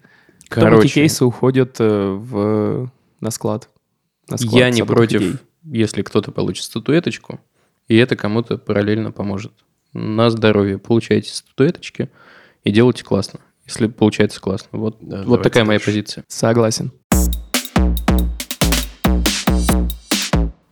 Короче, 0.47 0.71
Потом 0.71 0.85
эти 0.85 0.93
кейсы 0.93 1.25
уходят 1.25 1.75
э, 1.79 2.09
в, 2.09 2.91
на 3.19 3.31
склад. 3.31 3.69
На 4.29 4.37
склад 4.37 4.53
я 4.53 4.69
не 4.69 4.83
против, 4.83 5.21
идей. 5.21 5.35
если 5.63 6.01
кто-то 6.01 6.31
получит 6.31 6.63
статуэточку, 6.63 7.39
и 7.87 7.97
это 7.97 8.15
кому-то 8.15 8.57
параллельно 8.57 9.11
поможет. 9.11 9.51
На 9.91 10.29
здоровье 10.29 10.77
получайте 10.77 11.33
статуэточки 11.33 12.09
и 12.63 12.71
делайте 12.71 13.03
классно 13.03 13.41
если 13.65 13.87
получается 13.87 14.41
классно. 14.41 14.79
Вот, 14.79 14.97
да, 15.01 15.23
вот 15.23 15.41
такая 15.41 15.65
моя 15.65 15.79
позиция. 15.79 16.23
Согласен. 16.27 16.91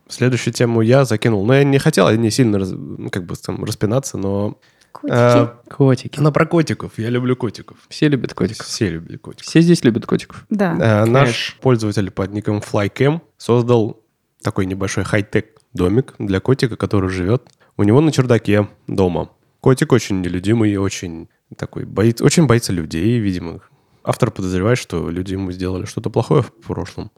Следующую 0.08 0.52
тему 0.52 0.82
я 0.82 1.04
закинул. 1.04 1.44
Но 1.46 1.54
я 1.54 1.64
не 1.64 1.78
хотел, 1.78 2.08
я 2.08 2.16
не 2.16 2.30
сильно 2.30 2.58
раз, 2.58 2.70
ну, 2.70 3.08
как 3.10 3.24
бы 3.24 3.34
там 3.36 3.64
распинаться, 3.64 4.18
но... 4.18 4.58
Котики. 4.92 5.16
А, 5.16 5.60
котики. 5.70 6.18
Она 6.18 6.30
про 6.30 6.44
котиков. 6.44 6.98
Я 6.98 7.08
люблю 7.08 7.34
котиков. 7.34 7.78
Все 7.88 8.08
любят 8.08 8.34
котиков. 8.34 8.66
Все 8.66 8.90
любят 8.90 9.22
котиков. 9.22 9.46
Все 9.46 9.62
здесь 9.62 9.82
любят 9.84 10.04
котиков. 10.04 10.44
Да. 10.50 10.76
А, 10.78 11.06
наш 11.06 11.56
пользователь 11.62 12.10
под 12.10 12.32
ником 12.32 12.58
FlyCam 12.58 13.22
создал 13.38 14.02
такой 14.42 14.66
небольшой 14.66 15.04
хай-тек 15.04 15.60
домик 15.72 16.14
для 16.18 16.40
котика, 16.40 16.76
который 16.76 17.08
живет 17.08 17.48
у 17.78 17.82
него 17.84 18.00
на 18.02 18.12
чердаке 18.12 18.68
дома. 18.86 19.30
Котик 19.60 19.92
очень 19.92 20.20
нелюдимый 20.20 20.70
и 20.70 20.76
очень 20.76 21.28
такой, 21.56 21.84
боится, 21.84 22.24
очень 22.24 22.46
боится 22.46 22.72
людей, 22.72 23.18
видимо. 23.18 23.60
Автор 24.04 24.30
подозревает, 24.30 24.78
что 24.78 25.10
люди 25.10 25.32
ему 25.32 25.52
сделали 25.52 25.84
что-то 25.86 26.10
плохое 26.10 26.42
в 26.42 26.52
прошлом. 26.52 27.10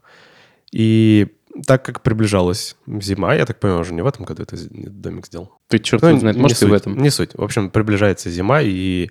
И 0.71 1.29
так 1.67 1.85
как 1.85 2.03
приближалась 2.03 2.77
зима, 2.87 3.35
я 3.35 3.47
так 3.47 3.61
понимаю, 3.61 3.83
уже 3.83 3.95
не 3.95 4.03
в 4.03 4.07
этом 4.07 4.25
году 4.25 4.43
это 4.43 4.57
домик 4.71 5.27
сделал. 5.27 5.53
Ты 5.69 5.79
черт 5.79 6.03
ну, 6.03 6.19
знает, 6.19 6.37
может 6.37 6.63
и 6.63 6.67
в 6.67 6.73
этом. 6.73 6.97
Не 6.99 7.11
суть. 7.11 7.35
В 7.35 7.43
общем, 7.43 7.71
приближается 7.71 8.31
зима, 8.31 8.61
и 8.61 9.11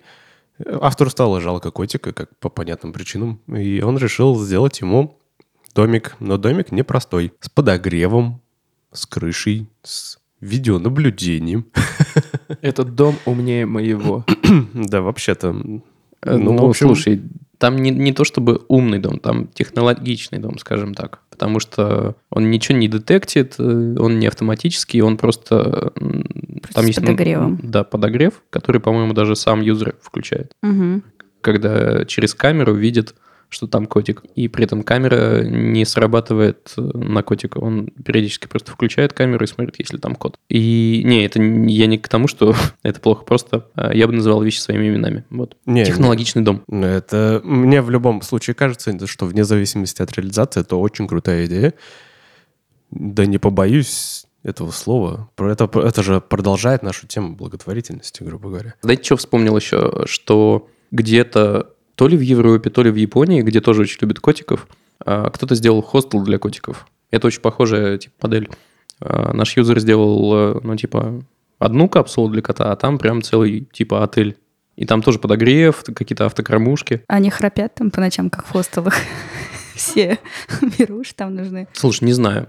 автору 0.66 1.10
стало 1.10 1.40
жалко 1.40 1.70
котика, 1.70 2.12
как 2.12 2.36
по 2.38 2.48
понятным 2.48 2.92
причинам. 2.92 3.40
И 3.48 3.80
он 3.80 3.98
решил 3.98 4.38
сделать 4.42 4.80
ему 4.80 5.18
домик, 5.74 6.16
но 6.20 6.36
домик 6.36 6.70
непростой. 6.70 7.32
С 7.40 7.48
подогревом, 7.48 8.40
с 8.92 9.06
крышей, 9.06 9.68
с 9.82 10.18
видеонаблюдением. 10.40 11.66
Этот 12.60 12.94
дом 12.94 13.16
умнее 13.24 13.66
моего. 13.66 14.24
Да, 14.74 15.02
вообще-то. 15.02 15.54
Э, 16.22 16.36
ну, 16.36 16.52
ну 16.52 16.68
общем... 16.68 16.86
слушай, 16.86 17.22
там 17.58 17.76
не, 17.76 17.90
не 17.90 18.12
то 18.12 18.24
чтобы 18.24 18.62
умный 18.68 18.98
дом, 18.98 19.18
там 19.18 19.48
технологичный 19.48 20.38
дом, 20.38 20.58
скажем 20.58 20.94
так. 20.94 21.20
Потому 21.30 21.60
что 21.60 22.16
он 22.30 22.50
ничего 22.50 22.78
не 22.78 22.88
детектит, 22.88 23.54
э, 23.58 23.96
он 23.98 24.18
не 24.18 24.26
автоматический, 24.26 25.00
он 25.00 25.16
просто... 25.16 25.92
просто 25.94 26.74
там 26.74 26.84
с 26.84 26.86
есть, 26.88 27.00
подогревом. 27.00 27.60
Да, 27.62 27.84
подогрев, 27.84 28.42
который, 28.50 28.80
по-моему, 28.80 29.14
даже 29.14 29.36
сам 29.36 29.60
юзер 29.60 29.96
включает. 30.00 30.52
Угу. 30.62 31.02
Когда 31.40 32.04
через 32.04 32.34
камеру 32.34 32.74
видит 32.74 33.14
что 33.48 33.66
там 33.66 33.86
котик. 33.86 34.22
И 34.34 34.48
при 34.48 34.64
этом 34.64 34.82
камера 34.82 35.42
не 35.42 35.84
срабатывает 35.84 36.72
э, 36.76 36.80
на 36.80 37.22
котика. 37.22 37.58
Он 37.58 37.86
периодически 37.86 38.46
просто 38.46 38.72
включает 38.72 39.12
камеру 39.12 39.44
и 39.44 39.48
смотрит, 39.48 39.78
есть 39.78 39.92
ли 39.92 39.98
там 39.98 40.14
кот. 40.14 40.38
И 40.48 41.02
не, 41.04 41.24
это 41.24 41.40
я 41.40 41.86
не 41.86 41.98
к 41.98 42.08
тому, 42.08 42.28
что 42.28 42.54
это 42.82 43.00
плохо. 43.00 43.24
Просто 43.24 43.68
э, 43.76 43.90
я 43.94 44.06
бы 44.06 44.12
называл 44.12 44.42
вещи 44.42 44.58
своими 44.58 44.88
именами. 44.88 45.24
Вот. 45.30 45.56
Не, 45.66 45.84
Технологичный 45.84 46.40
не. 46.40 46.46
дом. 46.46 46.62
Ну, 46.68 46.86
это 46.86 47.40
мне 47.44 47.82
в 47.82 47.90
любом 47.90 48.22
случае 48.22 48.54
кажется, 48.54 49.06
что 49.06 49.26
вне 49.26 49.44
зависимости 49.44 50.02
от 50.02 50.12
реализации, 50.12 50.60
это 50.60 50.76
очень 50.76 51.06
крутая 51.06 51.46
идея. 51.46 51.74
Да 52.90 53.26
не 53.26 53.38
побоюсь 53.38 54.26
этого 54.44 54.70
слова. 54.70 55.30
Это, 55.38 55.68
это 55.80 56.02
же 56.02 56.20
продолжает 56.20 56.82
нашу 56.82 57.06
тему 57.06 57.34
благотворительности, 57.34 58.22
грубо 58.22 58.50
говоря. 58.50 58.74
Знаете, 58.82 59.02
что 59.04 59.16
вспомнил 59.16 59.56
еще? 59.56 60.04
Что 60.06 60.68
где-то 60.90 61.73
то 61.94 62.08
ли 62.08 62.16
в 62.16 62.20
Европе, 62.20 62.70
то 62.70 62.82
ли 62.82 62.90
в 62.90 62.96
Японии, 62.96 63.42
где 63.42 63.60
тоже 63.60 63.82
очень 63.82 63.98
любят 64.00 64.20
котиков, 64.20 64.66
а, 65.04 65.30
кто-то 65.30 65.54
сделал 65.54 65.82
хостел 65.82 66.22
для 66.22 66.38
котиков. 66.38 66.86
Это 67.10 67.26
очень 67.26 67.40
похожая 67.40 67.98
типа, 67.98 68.14
модель. 68.22 68.48
А, 69.00 69.32
наш 69.32 69.56
юзер 69.56 69.78
сделал, 69.80 70.60
ну, 70.62 70.76
типа, 70.76 71.22
одну 71.58 71.88
капсулу 71.88 72.28
для 72.28 72.42
кота, 72.42 72.72
а 72.72 72.76
там 72.76 72.98
прям 72.98 73.22
целый, 73.22 73.68
типа, 73.72 74.02
отель. 74.02 74.36
И 74.76 74.86
там 74.86 75.02
тоже 75.02 75.18
подогрев, 75.18 75.84
какие-то 75.94 76.26
автокормушки. 76.26 77.04
Они 77.06 77.30
храпят 77.30 77.76
там 77.76 77.90
по 77.90 78.00
ночам, 78.00 78.28
как 78.28 78.44
в 78.44 78.50
хостелах. 78.50 78.94
Все 79.74 80.18
беруши 80.78 81.14
там 81.14 81.34
нужны. 81.34 81.68
Слушай, 81.72 82.04
не 82.04 82.12
знаю. 82.12 82.48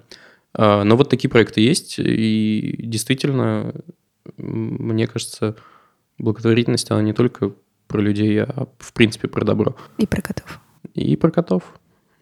А, 0.53 0.83
но 0.83 0.95
вот 0.95 1.09
такие 1.09 1.29
проекты 1.29 1.61
есть, 1.61 1.95
и 1.99 2.75
действительно, 2.79 3.73
мне 4.37 5.07
кажется, 5.07 5.55
благотворительность, 6.17 6.89
она 6.91 7.01
не 7.01 7.13
только 7.13 7.51
про 7.87 8.01
людей, 8.01 8.41
а 8.41 8.67
в 8.79 8.93
принципе 8.93 9.27
про 9.27 9.45
добро. 9.45 9.75
И 9.97 10.05
про 10.05 10.21
котов. 10.21 10.59
И 10.93 11.15
про 11.15 11.31
котов. 11.31 11.63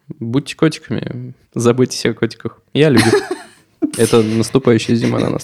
Будьте 0.08 0.56
котиками, 0.56 1.34
забудьте 1.54 2.10
о 2.10 2.14
котиках. 2.14 2.60
Я 2.72 2.90
люблю. 2.90 3.12
Это 3.98 4.22
наступающая 4.22 4.94
зима 4.96 5.18
на 5.18 5.30
нас 5.30 5.42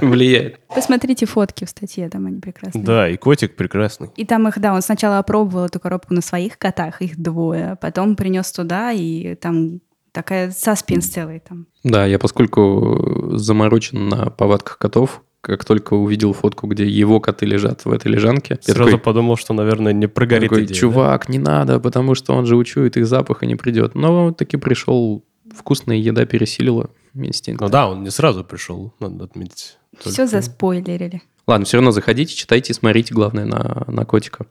влияет. 0.00 0.60
Посмотрите 0.68 1.26
фотки 1.26 1.64
в 1.64 1.70
статье, 1.70 2.08
там 2.08 2.26
они 2.26 2.40
прекрасные. 2.40 2.84
Да, 2.84 3.08
и 3.08 3.16
котик 3.16 3.56
прекрасный. 3.56 4.10
И 4.16 4.24
там 4.24 4.46
их, 4.48 4.58
да, 4.58 4.74
он 4.74 4.82
сначала 4.82 5.18
опробовал 5.18 5.66
эту 5.66 5.80
коробку 5.80 6.14
на 6.14 6.20
своих 6.20 6.58
котах, 6.58 7.02
их 7.02 7.18
двое, 7.18 7.76
потом 7.80 8.16
принес 8.16 8.50
туда, 8.52 8.92
и 8.92 9.34
там 9.34 9.80
такая 10.12 10.50
саспенс 10.50 11.06
целый 11.06 11.40
там. 11.40 11.66
Да, 11.84 12.06
я 12.06 12.18
поскольку 12.18 13.36
заморочен 13.36 14.08
на 14.08 14.30
повадках 14.30 14.78
котов, 14.78 15.22
как 15.40 15.64
только 15.64 15.94
увидел 15.94 16.32
фотку, 16.32 16.66
где 16.66 16.86
его 16.86 17.20
коты 17.20 17.46
лежат 17.46 17.84
в 17.84 17.92
этой 17.92 18.08
лежанке. 18.08 18.58
Сразу 18.60 18.92
такой, 18.92 18.98
подумал, 18.98 19.36
что, 19.36 19.54
наверное, 19.54 19.92
не 19.92 20.08
прогорит 20.08 20.50
такой, 20.50 20.64
идея. 20.64 20.76
Чувак, 20.76 21.26
да? 21.26 21.32
не 21.32 21.38
надо, 21.38 21.80
потому 21.80 22.14
что 22.14 22.34
он 22.34 22.46
же 22.46 22.56
учует 22.56 22.96
их 22.96 23.06
запах 23.06 23.42
и 23.42 23.46
не 23.46 23.56
придет. 23.56 23.94
Но 23.94 24.32
таки 24.32 24.56
пришел, 24.56 25.24
вкусная 25.54 25.96
еда 25.96 26.26
пересилила 26.26 26.90
инстинкт. 27.14 27.60
Ну 27.60 27.68
да, 27.68 27.88
он 27.88 28.02
не 28.02 28.10
сразу 28.10 28.44
пришел, 28.44 28.92
надо 29.00 29.24
отметить. 29.24 29.78
Только... 29.96 30.10
Все 30.10 30.26
заспойлерили. 30.26 31.22
Ладно, 31.46 31.64
все 31.64 31.78
равно 31.78 31.92
заходите, 31.92 32.34
читайте, 32.34 32.74
смотрите, 32.74 33.14
главное, 33.14 33.46
на, 33.46 33.84
на 33.86 34.04
котика. 34.04 34.46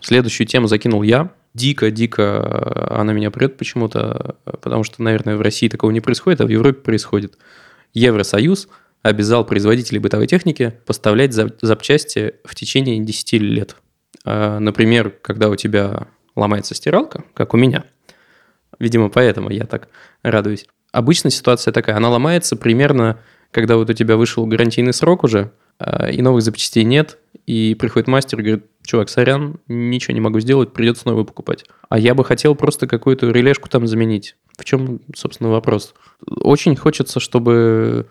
Следующую 0.00 0.46
тему 0.46 0.66
закинул 0.66 1.02
я. 1.02 1.30
Дико-дико 1.58 2.88
она 3.00 3.12
меня 3.12 3.30
прет 3.30 3.56
почему-то, 3.56 4.36
потому 4.44 4.84
что, 4.84 5.02
наверное, 5.02 5.36
в 5.36 5.40
России 5.40 5.68
такого 5.68 5.90
не 5.90 6.00
происходит, 6.00 6.40
а 6.40 6.46
в 6.46 6.48
Европе 6.48 6.80
происходит. 6.80 7.36
Евросоюз 7.94 8.68
обязал 9.02 9.44
производителей 9.44 9.98
бытовой 9.98 10.26
техники 10.26 10.74
поставлять 10.86 11.32
запчасти 11.32 12.34
в 12.44 12.54
течение 12.54 13.00
10 13.00 13.32
лет. 13.34 13.76
А, 14.24 14.58
например, 14.58 15.10
когда 15.10 15.48
у 15.48 15.56
тебя 15.56 16.06
ломается 16.36 16.74
стиралка, 16.74 17.24
как 17.34 17.54
у 17.54 17.56
меня, 17.56 17.84
видимо, 18.78 19.08
поэтому 19.08 19.50
я 19.50 19.64
так 19.64 19.88
радуюсь. 20.22 20.66
Обычно 20.92 21.30
ситуация 21.30 21.72
такая, 21.72 21.96
она 21.96 22.08
ломается 22.08 22.56
примерно, 22.56 23.18
когда 23.50 23.76
вот 23.76 23.90
у 23.90 23.92
тебя 23.92 24.16
вышел 24.16 24.46
гарантийный 24.46 24.92
срок 24.92 25.24
уже, 25.24 25.52
и 26.10 26.22
новых 26.22 26.42
запчастей 26.42 26.84
нет, 26.84 27.18
и 27.46 27.74
приходит 27.74 28.08
мастер 28.08 28.40
и 28.40 28.42
говорит, 28.42 28.66
чувак, 28.82 29.08
сорян, 29.08 29.58
ничего 29.68 30.14
не 30.14 30.20
могу 30.20 30.40
сделать, 30.40 30.72
придется 30.72 31.06
новую 31.06 31.24
покупать. 31.24 31.64
А 31.88 31.98
я 31.98 32.14
бы 32.14 32.24
хотел 32.24 32.54
просто 32.54 32.86
какую-то 32.86 33.30
релешку 33.30 33.68
там 33.68 33.86
заменить. 33.86 34.36
В 34.56 34.64
чем, 34.64 35.00
собственно, 35.14 35.50
вопрос? 35.50 35.94
Очень 36.26 36.74
хочется, 36.76 37.20
чтобы 37.20 38.06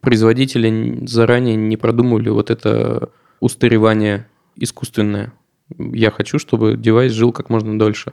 производители 0.00 1.04
заранее 1.06 1.56
не 1.56 1.76
продумывали 1.76 2.28
вот 2.28 2.50
это 2.50 3.10
устаревание 3.40 4.28
искусственное. 4.56 5.32
Я 5.78 6.10
хочу, 6.10 6.38
чтобы 6.38 6.76
девайс 6.76 7.12
жил 7.12 7.32
как 7.32 7.50
можно 7.50 7.78
дольше. 7.78 8.12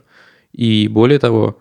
И 0.53 0.87
более 0.87 1.19
того, 1.19 1.59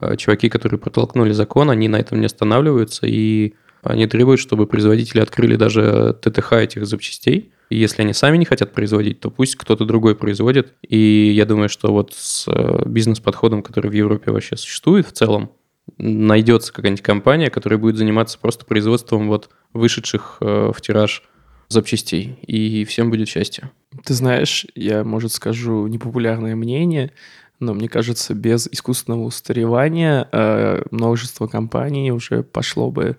э, 0.00 0.16
чуваки, 0.16 0.48
которые 0.48 0.78
протолкнули 0.78 1.32
закон, 1.32 1.70
они 1.70 1.88
на 1.88 1.96
этом 1.96 2.20
не 2.20 2.26
останавливаются, 2.26 3.06
и 3.06 3.54
они 3.82 4.06
требуют, 4.06 4.40
чтобы 4.40 4.66
производители 4.66 5.20
открыли 5.20 5.56
даже 5.56 6.16
ТТХ 6.20 6.52
этих 6.54 6.86
запчастей. 6.86 7.52
И 7.70 7.76
если 7.76 8.02
они 8.02 8.12
сами 8.12 8.36
не 8.36 8.44
хотят 8.44 8.72
производить, 8.72 9.20
то 9.20 9.30
пусть 9.30 9.56
кто-то 9.56 9.84
другой 9.84 10.16
производит. 10.16 10.74
И 10.82 11.32
я 11.34 11.46
думаю, 11.46 11.68
что 11.68 11.92
вот 11.92 12.12
с 12.14 12.46
э, 12.48 12.82
бизнес-подходом, 12.86 13.62
который 13.62 13.90
в 13.90 13.94
Европе 13.94 14.32
вообще 14.32 14.56
существует 14.56 15.06
в 15.06 15.12
целом, 15.12 15.52
найдется 15.98 16.72
какая-нибудь 16.72 17.02
компания, 17.02 17.50
которая 17.50 17.78
будет 17.78 17.96
заниматься 17.96 18.38
просто 18.38 18.64
производством 18.64 19.28
вот 19.28 19.50
вышедших 19.72 20.38
э, 20.40 20.72
в 20.74 20.80
тираж 20.80 21.22
запчастей, 21.68 22.38
и 22.46 22.84
всем 22.84 23.10
будет 23.10 23.28
счастье. 23.28 23.70
Ты 24.04 24.14
знаешь, 24.14 24.66
я, 24.74 25.04
может, 25.04 25.32
скажу 25.32 25.86
непопулярное 25.86 26.56
мнение, 26.56 27.12
но 27.60 27.74
мне 27.74 27.88
кажется, 27.88 28.34
без 28.34 28.66
искусственного 28.66 29.22
устаревания 29.22 30.28
э, 30.32 30.82
множество 30.90 31.46
компаний 31.46 32.10
уже 32.10 32.42
пошло 32.42 32.90
бы 32.90 33.16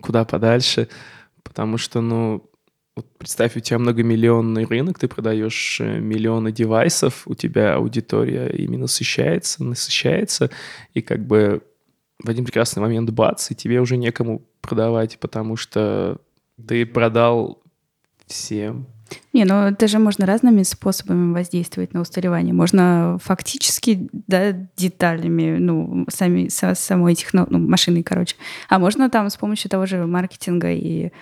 куда 0.00 0.24
подальше, 0.24 0.88
потому 1.42 1.78
что, 1.78 2.00
ну, 2.00 2.48
вот 2.96 3.06
представь, 3.18 3.56
у 3.56 3.60
тебя 3.60 3.78
многомиллионный 3.78 4.64
рынок, 4.64 4.98
ты 4.98 5.06
продаешь 5.06 5.80
э, 5.80 5.98
миллионы 6.00 6.50
девайсов, 6.50 7.22
у 7.26 7.34
тебя 7.34 7.74
аудитория 7.74 8.48
ими 8.48 8.76
насыщается, 8.76 9.62
насыщается, 9.62 10.50
и 10.94 11.02
как 11.02 11.26
бы 11.26 11.62
в 12.22 12.30
один 12.30 12.46
прекрасный 12.46 12.80
момент 12.80 13.10
бац, 13.10 13.50
и 13.50 13.54
тебе 13.54 13.80
уже 13.80 13.98
некому 13.98 14.42
продавать, 14.62 15.18
потому 15.18 15.56
что 15.56 16.18
ты 16.66 16.86
продал 16.86 17.62
всем. 18.26 18.86
Не, 19.32 19.44
ну 19.44 19.68
это 19.68 19.86
же 19.86 19.98
можно 19.98 20.26
разными 20.26 20.62
способами 20.62 21.32
воздействовать 21.32 21.94
на 21.94 22.00
устаревание. 22.00 22.52
Можно 22.52 23.18
фактически, 23.22 24.08
да, 24.12 24.52
деталями, 24.76 25.58
ну, 25.58 26.06
сами, 26.08 26.48
со, 26.48 26.74
самой 26.74 27.14
техно, 27.14 27.46
ну, 27.48 27.58
машиной, 27.58 28.02
короче. 28.02 28.36
А 28.68 28.78
можно 28.78 29.08
там 29.10 29.30
с 29.30 29.36
помощью 29.36 29.70
того 29.70 29.86
же 29.86 30.06
маркетинга 30.06 30.72
и 30.72 31.12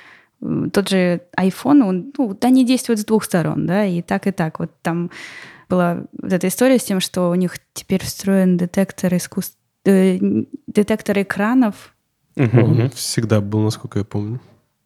тот 0.72 0.88
же 0.88 1.22
iPhone, 1.38 1.82
он, 1.84 2.12
ну, 2.18 2.38
они 2.42 2.66
действуют 2.66 3.00
с 3.00 3.04
двух 3.04 3.24
сторон, 3.24 3.66
да, 3.66 3.84
и 3.84 4.02
так, 4.02 4.26
и 4.26 4.30
так. 4.30 4.58
Вот 4.58 4.70
там 4.82 5.10
была 5.68 6.04
вот 6.20 6.32
эта 6.32 6.48
история 6.48 6.78
с 6.78 6.84
тем, 6.84 7.00
что 7.00 7.30
у 7.30 7.34
них 7.34 7.56
теперь 7.72 8.02
встроен 8.02 8.56
детектор 8.56 9.14
искусств 9.14 9.56
Э, 9.84 10.18
детектор 10.66 11.20
экранов. 11.20 11.94
Угу. 12.36 12.90
Всегда 12.94 13.40
был, 13.40 13.60
насколько 13.60 13.98
я 13.98 14.04
помню. 14.04 14.40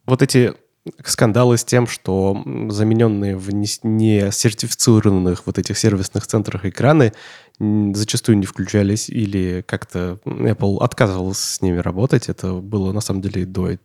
Вот 0.07 0.23
эти 0.23 0.55
скандалы 1.05 1.57
с 1.57 1.65
тем, 1.65 1.87
что 1.87 2.43
замененные 2.69 3.37
в 3.37 3.53
не 3.53 4.31
сертифицированных 4.31 5.47
вот 5.47 5.59
этих 5.59 5.79
сервисных 5.79 6.27
центрах 6.27 6.65
экраны 6.65 7.13
зачастую 7.59 8.39
не 8.39 8.47
включались 8.47 9.09
или 9.09 9.65
как-то 9.67 10.19
Apple 10.25 10.79
отказывался 10.81 11.55
с 11.55 11.61
ними 11.61 11.79
работать. 11.79 12.29
Это 12.29 12.55
было 12.55 12.93
на 12.93 13.01
самом 13.01 13.21
деле 13.21 13.47
до, 13.47 13.79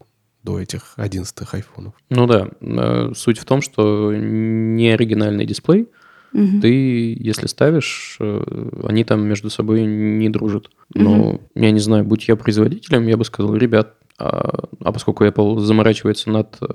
до 0.43 0.59
этих 0.59 0.93
11 0.97 1.35
айфонов. 1.53 1.93
Ну 2.09 2.27
да, 2.27 2.49
э, 2.61 3.11
суть 3.15 3.39
в 3.39 3.45
том, 3.45 3.61
что 3.61 4.13
не 4.13 4.89
оригинальный 4.89 5.45
дисплей– 5.45 5.89
Угу. 6.33 6.61
Ты, 6.61 7.15
если 7.19 7.45
ставишь, 7.45 8.17
э, 8.19 8.69
они 8.83 9.03
там 9.03 9.23
между 9.23 9.49
собой 9.49 9.85
не 9.85 10.29
дружат. 10.29 10.69
Но 10.93 11.29
угу. 11.29 11.41
я 11.55 11.71
не 11.71 11.79
знаю, 11.79 12.03
будь 12.03 12.27
я 12.27 12.35
производителем, 12.35 13.07
я 13.07 13.17
бы 13.17 13.25
сказал, 13.25 13.55
ребят, 13.55 13.95
а, 14.17 14.67
а 14.79 14.91
поскольку 14.91 15.25
Apple 15.25 15.59
заморачивается 15.59 16.31
над 16.31 16.57
э, 16.61 16.65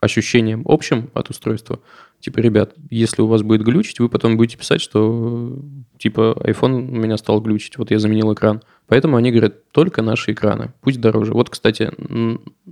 ощущением 0.00 0.62
общим 0.66 1.10
от 1.14 1.30
устройства, 1.30 1.80
типа, 2.20 2.38
ребят, 2.40 2.74
если 2.90 3.22
у 3.22 3.26
вас 3.26 3.42
будет 3.42 3.62
глючить, 3.62 4.00
вы 4.00 4.08
потом 4.08 4.36
будете 4.36 4.58
писать, 4.58 4.80
что 4.80 5.58
типа 5.98 6.36
iPhone 6.40 6.90
у 6.90 6.96
меня 6.96 7.16
стал 7.16 7.40
глючить, 7.40 7.78
вот 7.78 7.90
я 7.90 7.98
заменил 7.98 8.32
экран. 8.32 8.62
Поэтому 8.86 9.16
они 9.16 9.30
говорят, 9.30 9.70
только 9.72 10.02
наши 10.02 10.32
экраны, 10.32 10.72
пусть 10.80 11.00
дороже. 11.00 11.32
Вот, 11.32 11.50
кстати, 11.50 11.90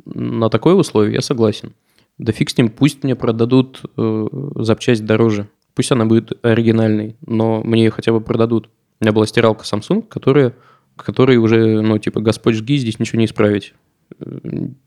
на 0.05 0.49
такое 0.49 0.75
условие 0.75 1.15
я 1.15 1.21
согласен. 1.21 1.73
Да 2.19 2.33
фиг 2.33 2.51
с 2.51 2.57
ним, 2.57 2.69
пусть 2.69 3.03
мне 3.03 3.17
продадут 3.17 3.83
э, 3.97 4.27
запчасть 4.57 5.05
дороже. 5.05 5.49
Пусть 5.75 5.91
она 5.91 6.07
будет 6.07 6.33
оригинальной, 6.45 7.17
но 7.27 7.63
мне 7.65 7.85
ее 7.85 7.91
хотя 7.91 8.13
бы 8.13 8.21
продадут. 8.21 8.71
У 9.01 9.05
меня 9.05 9.13
была 9.13 9.27
стиралка 9.27 9.65
Samsung, 9.65 10.03
которая, 10.03 10.55
которой 10.95 11.37
уже, 11.39 11.81
ну, 11.81 11.99
типа, 11.99 12.21
Господь 12.21 12.55
жги, 12.55 12.77
здесь 12.77 13.01
ничего 13.01 13.19
не 13.19 13.25
исправить. 13.25 13.75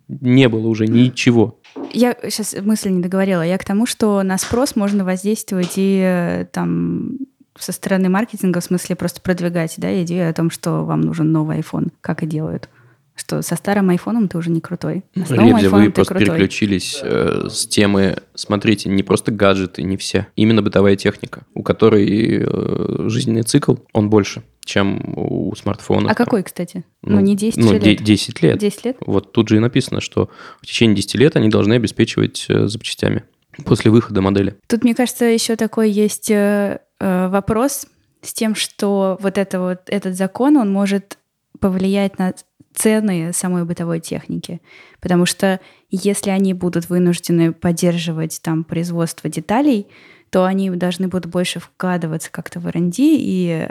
Не 0.08 0.50
было 0.50 0.68
уже 0.68 0.88
ничего. 0.88 1.60
Я 1.92 2.16
сейчас 2.24 2.56
мысль 2.62 2.90
не 2.90 3.02
договорила. 3.02 3.42
Я 3.42 3.58
к 3.58 3.66
тому, 3.66 3.86
что 3.86 4.24
на 4.24 4.38
спрос 4.38 4.76
можно 4.76 5.04
воздействовать 5.04 5.74
и 5.76 6.02
э, 6.02 6.46
там 6.52 7.18
со 7.58 7.72
стороны 7.72 8.10
маркетинга, 8.10 8.60
в 8.60 8.64
смысле 8.64 8.96
просто 8.96 9.22
продвигать 9.22 9.76
да, 9.78 10.02
идею 10.04 10.30
о 10.30 10.34
том, 10.34 10.50
что 10.50 10.86
вам 10.86 11.02
нужен 11.02 11.32
новый 11.32 11.60
iPhone, 11.60 11.92
как 12.02 12.24
и 12.24 12.28
делают 12.28 12.70
что 13.18 13.42
со 13.42 13.56
старым 13.56 13.90
айфоном 13.90 14.28
ты 14.28 14.38
уже 14.38 14.50
не 14.50 14.62
крутой. 14.62 15.04
А 15.16 15.26
с 15.26 15.30
новым 15.30 15.58
Ребзя, 15.58 15.70
вы 15.70 15.92
просто 15.92 16.14
крутой. 16.16 16.36
переключились 16.36 17.00
э, 17.04 17.48
с 17.50 17.68
темы, 17.68 18.18
смотрите, 18.36 18.90
не 18.90 19.04
просто 19.04 19.32
гаджеты, 19.32 19.84
не 19.84 19.98
все, 19.98 20.28
именно 20.36 20.62
бытовая 20.62 20.96
техника, 20.96 21.46
у 21.54 21.64
которой 21.64 22.44
э, 22.44 23.10
жизненный 23.10 23.44
цикл, 23.44 23.76
он 23.94 24.10
больше 24.10 24.44
чем 24.68 25.14
у 25.16 25.56
смартфона. 25.56 26.12
А 26.12 26.14
какой, 26.14 26.44
кстати? 26.44 26.84
Ну, 27.02 27.16
ну 27.16 27.20
не 27.22 27.36
10 27.36 27.58
ну, 27.58 27.72
лет? 27.72 28.04
10 28.04 28.42
лет. 28.42 28.58
10 28.58 28.86
лет? 28.86 28.98
Вот 29.00 29.32
тут 29.32 29.48
же 29.48 29.56
и 29.56 29.60
написано, 29.60 30.02
что 30.02 30.30
в 30.62 30.66
течение 30.66 30.96
10 30.96 31.16
лет 31.16 31.36
они 31.38 31.50
должны 31.50 31.74
обеспечивать 31.76 32.46
э, 32.50 32.68
запчастями 32.68 33.24
после 33.66 33.90
выхода 33.90 34.22
модели. 34.22 34.56
Тут, 34.68 34.84
мне 34.84 34.94
кажется, 34.94 35.26
еще 35.26 35.56
такой 35.56 35.90
есть 35.90 36.30
э, 36.30 36.80
э, 37.00 37.28
вопрос 37.30 37.88
с 38.22 38.34
тем, 38.34 38.56
что 38.56 39.18
вот, 39.22 39.38
это 39.38 39.60
вот 39.60 39.82
этот 39.88 40.16
закон, 40.16 40.58
он 40.58 40.72
может 40.72 41.18
повлиять 41.60 42.20
на 42.20 42.34
цены 42.74 43.32
самой 43.34 43.66
бытовой 43.66 44.00
техники. 44.00 44.62
Потому 45.02 45.26
что 45.26 45.60
если 45.90 46.30
они 46.30 46.54
будут 46.54 46.90
вынуждены 46.90 47.54
поддерживать 47.54 48.40
там 48.42 48.64
производство 48.64 49.30
деталей, 49.30 49.88
то 50.30 50.44
они 50.46 50.70
должны 50.72 51.08
будут 51.08 51.32
больше 51.32 51.60
вкладываться 51.60 52.30
как-то 52.32 52.60
в 52.60 52.68
R&D, 52.68 52.96
и 52.98 53.68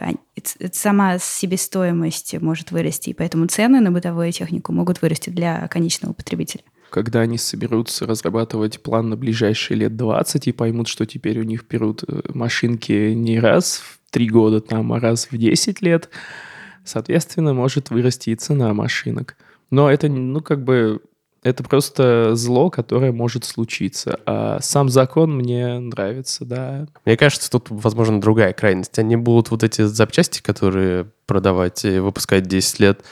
сама 0.73 1.19
себестоимость 1.19 2.41
может 2.41 2.71
вырасти, 2.71 3.11
и 3.11 3.15
поэтому 3.15 3.47
цены 3.47 3.81
на 3.81 3.91
бытовую 3.91 4.33
технику 4.33 4.73
могут 4.73 5.03
вырасти 5.03 5.31
для 5.31 5.69
конечного 5.69 6.15
потребителя. 6.15 6.63
Когда 6.91 7.21
они 7.21 7.37
соберутся 7.37 8.07
разрабатывать 8.07 8.83
план 8.83 9.11
на 9.11 9.17
ближайшие 9.17 9.77
лет 9.77 9.97
20 9.97 10.49
и 10.49 10.53
поймут, 10.53 10.89
что 10.89 11.05
теперь 11.05 11.41
у 11.41 11.43
них 11.43 11.67
берут 11.69 12.05
э, 12.07 12.23
машинки 12.33 13.13
не 13.13 13.39
раз 13.41 13.83
в 13.85 13.99
три 14.11 14.29
года, 14.29 14.61
там, 14.61 14.93
а 14.93 15.01
раз 15.01 15.29
в 15.31 15.37
10 15.37 15.83
лет, 15.83 16.09
Соответственно, 16.87 17.53
может 17.53 17.91
вырасти 17.91 18.31
и 18.31 18.37
цена 18.37 18.73
машинок. 18.73 19.37
Но 19.71 19.91
это, 19.91 20.09
ну, 20.09 20.41
как 20.41 20.63
бы, 20.63 21.03
это 21.43 21.63
просто 21.65 22.35
зло, 22.35 22.71
которое 22.71 23.13
может 23.13 23.45
случиться. 23.45 24.21
А 24.25 24.61
сам 24.61 24.89
закон 24.89 25.37
мне 25.37 25.79
нравится, 25.79 26.45
да. 26.45 26.87
Мне 27.05 27.17
кажется, 27.17 27.51
тут, 27.51 27.67
возможно, 27.71 28.21
другая 28.21 28.53
крайность. 28.53 28.99
Они 28.99 29.17
будут 29.17 29.51
вот 29.51 29.63
эти 29.63 29.83
запчасти, 29.83 30.41
которые 30.41 31.11
продавать 31.27 31.85
и 31.85 31.99
выпускать 31.99 32.47
10 32.47 32.81
лет, 32.81 33.05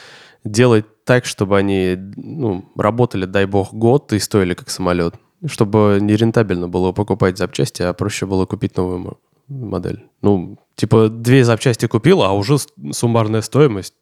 делать 0.44 0.84
так, 1.04 1.26
чтобы 1.26 1.58
они 1.58 1.96
ну, 2.16 2.64
работали, 2.76 3.24
дай 3.24 3.46
бог, 3.46 3.74
год 3.74 4.12
и 4.12 4.18
стоили 4.18 4.54
как 4.54 4.70
самолет. 4.70 5.14
Чтобы 5.46 5.98
не 6.00 6.16
рентабельно 6.16 6.68
было 6.68 6.92
покупать 6.92 7.36
запчасти, 7.36 7.82
а 7.82 7.92
проще 7.92 8.24
было 8.24 8.46
купить 8.46 8.76
новую 8.76 9.18
модель. 9.48 10.04
Ну, 10.22 10.58
типа, 10.76 11.08
две 11.08 11.44
запчасти 11.44 11.86
купил, 11.86 12.22
а 12.22 12.32
уже 12.32 12.56
суммарная 12.92 13.42
стоимость 13.42 13.94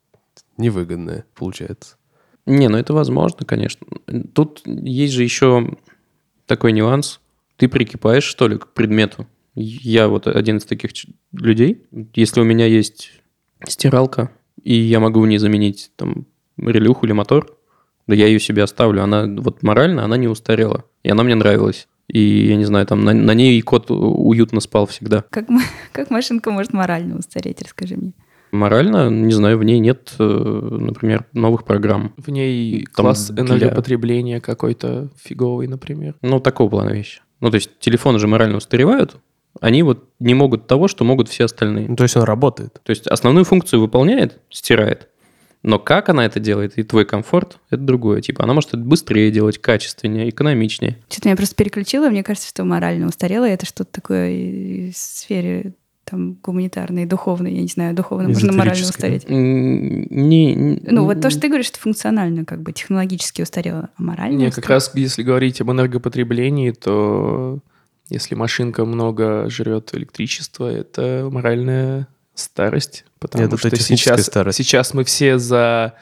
невыгодная 0.56 1.24
получается. 1.34 1.96
Не, 2.46 2.68
ну 2.68 2.76
это 2.76 2.92
возможно, 2.92 3.46
конечно. 3.46 3.86
Тут 4.34 4.62
есть 4.66 5.12
же 5.12 5.22
еще 5.22 5.76
такой 6.46 6.72
нюанс. 6.72 7.20
Ты 7.56 7.68
прикипаешь, 7.68 8.24
что 8.24 8.48
ли, 8.48 8.58
к 8.58 8.68
предмету. 8.68 9.26
Я 9.54 10.08
вот 10.08 10.26
один 10.26 10.56
из 10.56 10.64
таких 10.64 10.90
людей. 11.32 11.84
Если 12.14 12.40
у 12.40 12.44
меня 12.44 12.66
есть 12.66 13.12
стиралка, 13.68 14.32
и 14.62 14.74
я 14.74 14.98
могу 14.98 15.20
в 15.20 15.26
ней 15.26 15.38
заменить 15.38 15.92
там 15.96 16.26
релюху 16.56 17.06
или 17.06 17.12
мотор, 17.12 17.56
да 18.06 18.14
я 18.14 18.26
ее 18.26 18.40
себе 18.40 18.62
оставлю. 18.62 19.02
Она 19.02 19.26
вот 19.26 19.62
морально, 19.62 20.04
она 20.04 20.16
не 20.16 20.28
устарела. 20.28 20.84
И 21.02 21.10
она 21.10 21.22
мне 21.22 21.34
нравилась. 21.34 21.88
И, 22.12 22.46
я 22.46 22.56
не 22.56 22.66
знаю, 22.66 22.86
там 22.86 23.04
на, 23.04 23.14
на 23.14 23.32
ней 23.32 23.60
кот 23.62 23.90
уютно 23.90 24.60
спал 24.60 24.86
всегда. 24.86 25.24
Как, 25.30 25.46
как 25.92 26.10
машинка 26.10 26.50
может 26.50 26.74
морально 26.74 27.16
устареть, 27.16 27.62
расскажи 27.62 27.96
мне. 27.96 28.12
Морально, 28.52 29.08
не 29.08 29.32
знаю, 29.32 29.56
в 29.56 29.64
ней 29.64 29.78
нет, 29.78 30.12
э, 30.18 30.22
например, 30.22 31.24
новых 31.32 31.64
программ. 31.64 32.12
В 32.18 32.28
ней 32.30 32.84
Там 32.84 33.06
класс 33.06 33.30
для- 33.30 33.42
энергопотребления 33.44 34.40
какой-то 34.40 35.08
фиговый, 35.18 35.68
например. 35.68 36.14
Ну, 36.20 36.38
такого 36.38 36.68
плана 36.68 36.90
вещи. 36.90 37.22
Ну, 37.40 37.50
то 37.50 37.54
есть 37.54 37.78
телефоны 37.78 38.18
же 38.18 38.28
морально 38.28 38.58
устаревают, 38.58 39.16
они 39.60 39.82
вот 39.82 40.04
не 40.18 40.34
могут 40.34 40.66
того, 40.66 40.88
что 40.88 41.04
могут 41.04 41.30
все 41.30 41.44
остальные. 41.44 41.88
Ну, 41.88 41.96
то 41.96 42.02
есть 42.02 42.16
он 42.16 42.24
работает. 42.24 42.78
То 42.82 42.90
есть 42.90 43.06
основную 43.06 43.46
функцию 43.46 43.80
выполняет, 43.80 44.38
стирает, 44.50 45.08
но 45.62 45.78
как 45.78 46.08
она 46.08 46.26
это 46.26 46.40
делает 46.40 46.76
и 46.78 46.82
твой 46.82 47.04
комфорт, 47.04 47.58
это 47.70 47.82
другое. 47.82 48.20
Типа 48.20 48.44
она 48.44 48.52
может 48.54 48.70
это 48.70 48.78
быстрее 48.78 49.30
делать, 49.30 49.58
качественнее, 49.58 50.28
экономичнее. 50.28 50.98
Что-то 51.08 51.28
меня 51.28 51.36
просто 51.36 51.54
переключило. 51.54 52.08
Мне 52.10 52.22
кажется, 52.24 52.48
что 52.48 52.64
морально 52.64 53.06
устарело. 53.06 53.44
Это 53.44 53.66
что-то 53.66 53.92
такое 53.92 54.30
из 54.30 54.96
сфере 54.96 55.74
там 56.04 56.34
гуманитарной, 56.42 57.06
духовной. 57.06 57.54
Я 57.54 57.62
не 57.62 57.68
знаю, 57.68 57.94
духовно 57.94 58.28
можно 58.28 58.52
морально 58.52 58.82
устареть. 58.82 59.24
М, 59.28 60.02
Не, 60.10 60.80
Ну, 60.82 61.04
вот 61.04 61.20
то, 61.20 61.30
что 61.30 61.40
ты 61.40 61.48
говоришь, 61.48 61.66
что 61.66 61.78
функционально, 61.78 62.44
как 62.44 62.60
бы 62.62 62.72
технологически 62.72 63.42
устарело, 63.42 63.88
а 63.96 64.02
морально 64.02 64.36
Не, 64.36 64.44
как 64.46 64.58
устарело? 64.58 64.74
раз 64.74 64.92
если 64.94 65.22
говорить 65.22 65.60
об 65.60 65.70
энергопотреблении, 65.70 66.72
то 66.72 67.60
если 68.08 68.34
машинка 68.34 68.84
много 68.84 69.48
жрет 69.48 69.90
электричества, 69.94 70.70
это 70.70 71.28
моральная 71.30 72.08
старость. 72.34 73.04
Потому 73.18 73.44
Это 73.44 73.56
что 73.56 73.76
сейчас, 73.76 74.22
старость. 74.26 74.58
сейчас 74.58 74.94
мы 74.94 75.04
все 75.04 75.38
за 75.38 75.94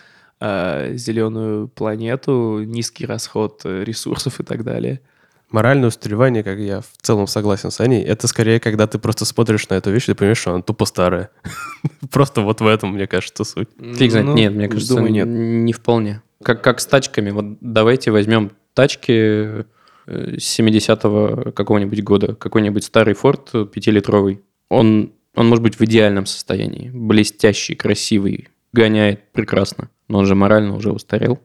зеленую 0.42 1.68
планету, 1.68 2.62
низкий 2.64 3.04
расход 3.04 3.60
э, 3.64 3.84
ресурсов 3.84 4.40
и 4.40 4.42
так 4.42 4.64
далее. 4.64 5.02
Моральное 5.50 5.88
устаревание, 5.88 6.44
как 6.44 6.58
я 6.58 6.80
в 6.80 7.02
целом 7.02 7.26
согласен 7.26 7.72
с 7.72 7.80
Аней, 7.80 8.04
это 8.04 8.28
скорее, 8.28 8.60
когда 8.60 8.86
ты 8.86 9.00
просто 9.00 9.24
смотришь 9.24 9.68
на 9.68 9.74
эту 9.74 9.90
вещь 9.90 10.08
и 10.08 10.14
понимаешь, 10.14 10.38
что 10.38 10.52
она 10.52 10.62
тупо 10.62 10.84
старая. 10.84 11.30
Просто 12.12 12.40
вот 12.42 12.60
в 12.60 12.66
этом, 12.66 12.94
мне 12.94 13.08
кажется, 13.08 13.42
суть. 13.42 13.68
Фиг 13.96 14.12
знает. 14.12 14.26
Ну, 14.28 14.34
нет, 14.34 14.54
мне 14.54 14.68
кажется, 14.68 14.94
думаю, 14.94 15.12
нет. 15.12 15.26
не 15.26 15.72
вполне. 15.72 16.22
Как, 16.44 16.62
как 16.62 16.78
с 16.78 16.86
тачками. 16.86 17.30
Вот 17.30 17.58
давайте 17.60 18.12
возьмем 18.12 18.52
тачки 18.74 19.12
э, 19.12 19.64
с 20.06 20.60
70-го 20.60 21.50
какого-нибудь 21.50 22.04
года. 22.04 22.36
Какой-нибудь 22.36 22.84
старый 22.84 23.14
Форд 23.14 23.52
5-литровый. 23.52 24.42
Он, 24.68 25.12
он 25.34 25.48
может 25.48 25.62
быть 25.62 25.78
в 25.78 25.84
идеальном 25.84 26.26
состоянии. 26.26 26.90
Блестящий, 26.92 27.74
красивый, 27.74 28.48
гоняет 28.72 29.32
прекрасно. 29.32 29.90
Но 30.08 30.18
он 30.18 30.26
же 30.26 30.34
морально 30.34 30.76
уже 30.76 30.92
устарел. 30.92 31.40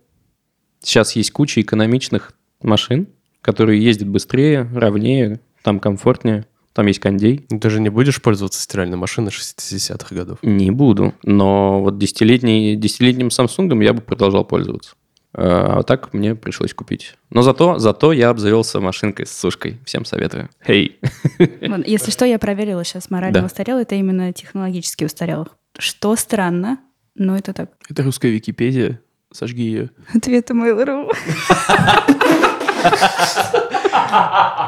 Сейчас 0.81 1.15
есть 1.15 1.31
куча 1.31 1.61
экономичных 1.61 2.33
машин, 2.61 3.07
которые 3.41 3.83
ездят 3.83 4.07
быстрее, 4.07 4.69
ровнее, 4.73 5.39
там 5.63 5.79
комфортнее, 5.79 6.45
там 6.73 6.87
есть 6.87 6.99
кондей. 6.99 7.45
Ну, 7.49 7.59
Ты 7.59 7.69
же 7.69 7.79
не 7.79 7.89
будешь 7.89 8.21
пользоваться 8.21 8.61
стиральной 8.61 8.97
машиной 8.97 9.29
60-х 9.29 10.15
годов. 10.15 10.39
Не 10.41 10.71
буду, 10.71 11.13
но 11.23 11.81
вот 11.81 11.97
десятилетний, 11.97 12.75
десятилетним 12.75 13.27
Samsung 13.27 13.83
я 13.83 13.93
бы 13.93 14.01
продолжал 14.01 14.45
пользоваться. 14.45 14.95
А 15.37 15.83
так 15.83 16.13
мне 16.13 16.33
пришлось 16.33 16.73
купить. 16.73 17.15
Но 17.29 17.41
зато, 17.41 17.77
зато 17.77 18.13
я 18.13 18.29
обзавелся 18.29 18.79
машинкой 18.79 19.25
с 19.25 19.37
сушкой. 19.37 19.77
Всем 19.85 20.05
советую. 20.05 20.49
Хей. 20.65 20.97
Вот, 21.39 21.85
Если 21.85 22.11
что, 22.11 22.23
я 22.25 22.39
проверила 22.39 22.83
сейчас 22.85 23.09
морально 23.09 23.41
Да. 23.41 23.45
устарело. 23.45 23.79
Это 23.81 23.95
именно 23.95 24.31
технологически 24.31 25.03
устарело. 25.03 25.47
Что 25.77 26.15
странно, 26.15 26.77
но 27.15 27.35
это 27.37 27.51
так. 27.53 27.71
Это 27.89 28.03
русская 28.03 28.29
Википедия. 28.31 29.01
Сожги 29.33 29.63
ее. 29.63 29.89
Ответ 30.13 30.49
Mail.ru. 30.51 31.11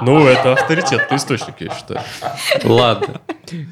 Ну, 0.02 0.26
это 0.28 0.54
авторитетный 0.54 1.18
источник, 1.18 1.56
я 1.60 1.74
считаю. 1.74 2.02
Ладно. 2.64 3.22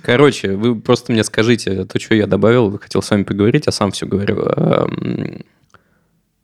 Короче, 0.03 0.55
вы 0.55 0.79
просто 0.79 1.11
мне 1.11 1.23
скажите, 1.23 1.83
то, 1.85 1.99
что 1.99 2.15
я 2.15 2.27
добавил, 2.27 2.77
хотел 2.79 3.01
с 3.01 3.09
вами 3.11 3.23
поговорить, 3.23 3.67
а 3.67 3.71
сам 3.71 3.91
все 3.91 4.05
говорю. 4.05 4.47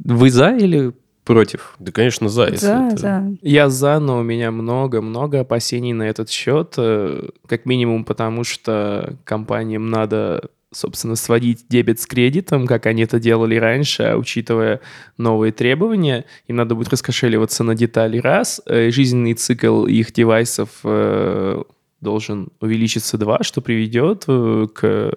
Вы 0.04 0.30
за 0.32 0.56
или 0.56 0.92
против? 1.24 1.76
Да, 1.80 1.92
конечно, 1.92 2.30
за. 2.30 2.48
если 2.48 2.66
За, 2.66 2.74
это- 2.92 2.98
за. 2.98 3.34
Я 3.42 3.70
за, 3.70 4.00
но 4.00 4.20
у 4.20 4.24
меня 4.24 4.52
много-много 4.52 5.42
опасений 5.42 5.94
на 5.94 6.04
этот 6.04 6.30
счет. 6.30 6.74
э, 6.78 7.30
Как 7.48 7.66
минимум 7.66 8.04
потому, 8.06 8.44
что 8.44 9.16
компаниям 9.24 9.90
надо, 9.90 10.50
собственно, 10.74 11.16
сводить 11.16 11.66
дебет 11.70 12.00
с 12.00 12.08
кредитом, 12.08 12.66
как 12.66 12.86
они 12.88 13.04
это 13.04 13.20
делали 13.20 13.56
раньше, 13.56 14.04
а 14.04 14.18
учитывая 14.18 14.80
новые 15.18 15.52
требования, 15.52 16.26
им 16.48 16.56
надо 16.56 16.74
будет 16.76 16.90
раскошеливаться 16.90 17.64
на 17.64 17.76
детали 17.76 18.18
раз. 18.18 18.62
э, 18.66 18.90
Жизненный 18.90 19.36
цикл 19.36 19.86
их 19.86 20.12
девайсов 20.14 20.70
э, 20.84 21.62
должен 22.02 22.48
увеличиться 22.60 23.18
два, 23.20 23.40
что 23.44 23.62
приведет 23.62 24.26
к 24.26 25.14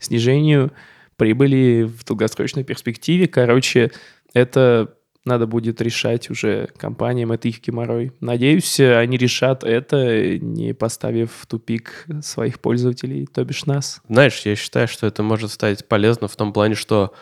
снижению 0.00 0.72
прибыли 1.18 1.82
в 1.82 2.04
долгосрочной 2.04 2.64
перспективе. 2.64 3.26
Короче, 3.28 3.90
это 4.32 4.94
надо 5.24 5.46
будет 5.46 5.82
решать 5.82 6.30
уже 6.30 6.70
компаниям, 6.78 7.32
это 7.32 7.48
их 7.48 7.60
геморрой. 7.60 8.12
Надеюсь, 8.20 8.80
они 8.80 9.18
решат 9.18 9.62
это, 9.62 10.38
не 10.38 10.72
поставив 10.72 11.32
в 11.32 11.46
тупик 11.46 12.06
своих 12.22 12.60
пользователей, 12.60 13.26
то 13.26 13.44
бишь 13.44 13.66
нас. 13.66 14.00
Знаешь, 14.08 14.40
я 14.46 14.56
считаю, 14.56 14.88
что 14.88 15.06
это 15.06 15.22
может 15.22 15.50
стать 15.50 15.86
полезно 15.86 16.28
в 16.28 16.36
том 16.36 16.54
плане, 16.54 16.76
что 16.76 17.12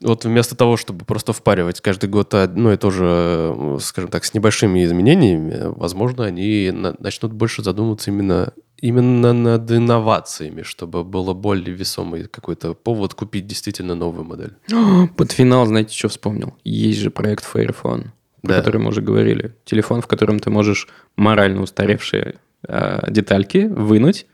вот 0.00 0.24
вместо 0.24 0.56
того, 0.56 0.76
чтобы 0.76 1.04
просто 1.04 1.32
впаривать 1.32 1.80
каждый 1.80 2.08
год 2.08 2.34
одно 2.34 2.72
и 2.72 2.76
то 2.76 2.90
же, 2.90 3.78
скажем 3.80 4.10
так, 4.10 4.24
с 4.24 4.34
небольшими 4.34 4.84
изменениями, 4.84 5.72
возможно, 5.76 6.24
они 6.24 6.72
на- 6.72 6.96
начнут 6.98 7.32
больше 7.32 7.62
задумываться 7.62 8.10
именно, 8.10 8.52
именно 8.88 9.32
над 9.32 9.70
инновациями, 9.70 10.62
чтобы 10.62 11.04
было 11.04 11.32
более 11.32 11.74
весомый 11.74 12.24
какой-то 12.24 12.74
повод 12.74 13.14
купить 13.14 13.46
действительно 13.46 13.94
новую 13.94 14.24
модель. 14.24 14.52
Под 15.16 15.32
финал, 15.32 15.66
знаете, 15.66 15.96
что 15.96 16.08
вспомнил? 16.08 16.54
Есть 16.64 16.98
же 17.00 17.10
проект 17.10 17.44
Fairphone, 17.54 18.08
Да. 18.42 18.56
который 18.56 18.80
мы 18.82 18.88
уже 18.88 19.00
говорили. 19.00 19.54
Телефон, 19.64 20.02
в 20.02 20.06
котором 20.06 20.38
ты 20.38 20.50
можешь 20.50 20.88
морально 21.16 21.62
устаревшие 21.62 22.34
э, 22.68 23.10
детальки 23.10 23.66
вынуть 23.66 24.26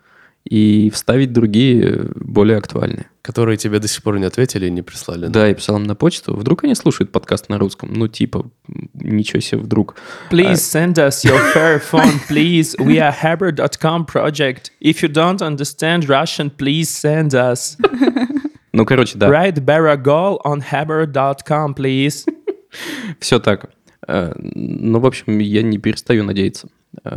и 0.44 0.90
вставить 0.90 1.32
другие, 1.32 2.08
более 2.14 2.56
актуальные. 2.58 3.06
Которые 3.22 3.58
тебе 3.58 3.78
до 3.78 3.86
сих 3.86 4.02
пор 4.02 4.18
не 4.18 4.24
ответили 4.24 4.66
и 4.66 4.70
не 4.70 4.82
прислали. 4.82 5.26
Да, 5.26 5.46
я 5.46 5.54
писал 5.54 5.76
им 5.76 5.84
на 5.84 5.94
почту. 5.94 6.34
Вдруг 6.34 6.64
они 6.64 6.74
слушают 6.74 7.12
подкаст 7.12 7.48
на 7.50 7.58
русском? 7.58 7.92
Ну, 7.92 8.08
типа, 8.08 8.50
ничего 8.94 9.40
себе, 9.40 9.60
вдруг. 9.60 9.96
Please 10.30 10.54
send 10.54 10.94
us 10.94 11.22
your 11.24 11.38
fair 11.54 11.80
phone, 11.80 12.18
please. 12.28 12.74
We 12.78 12.98
are 12.98 13.12
Haber.com 13.12 14.06
project. 14.06 14.70
If 14.80 15.02
you 15.02 15.08
don't 15.12 15.42
understand 15.42 16.08
Russian, 16.08 16.50
please 16.50 16.88
send 16.88 17.30
us. 17.34 17.76
Ну, 18.72 18.86
короче, 18.86 19.18
да, 19.18 19.28
Write 19.28 19.58
Baragol 19.64 20.38
on 20.44 20.62
Haber.com, 20.70 21.74
please. 21.74 22.24
все 23.18 23.40
так. 23.40 23.70
Э, 24.06 24.32
Ну, 24.36 25.00
в 25.00 25.06
общем, 25.06 25.38
я 25.40 25.62
не 25.62 25.78
перестаю 25.78 26.22
надеяться. 26.22 26.68
Э, 27.04 27.16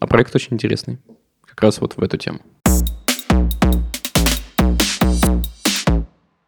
А 0.00 0.06
проект 0.06 0.34
очень 0.36 0.52
интересный. 0.52 0.98
Как 1.52 1.64
раз 1.64 1.80
вот 1.82 1.96
в 1.96 2.02
эту 2.02 2.16
тему. 2.16 2.40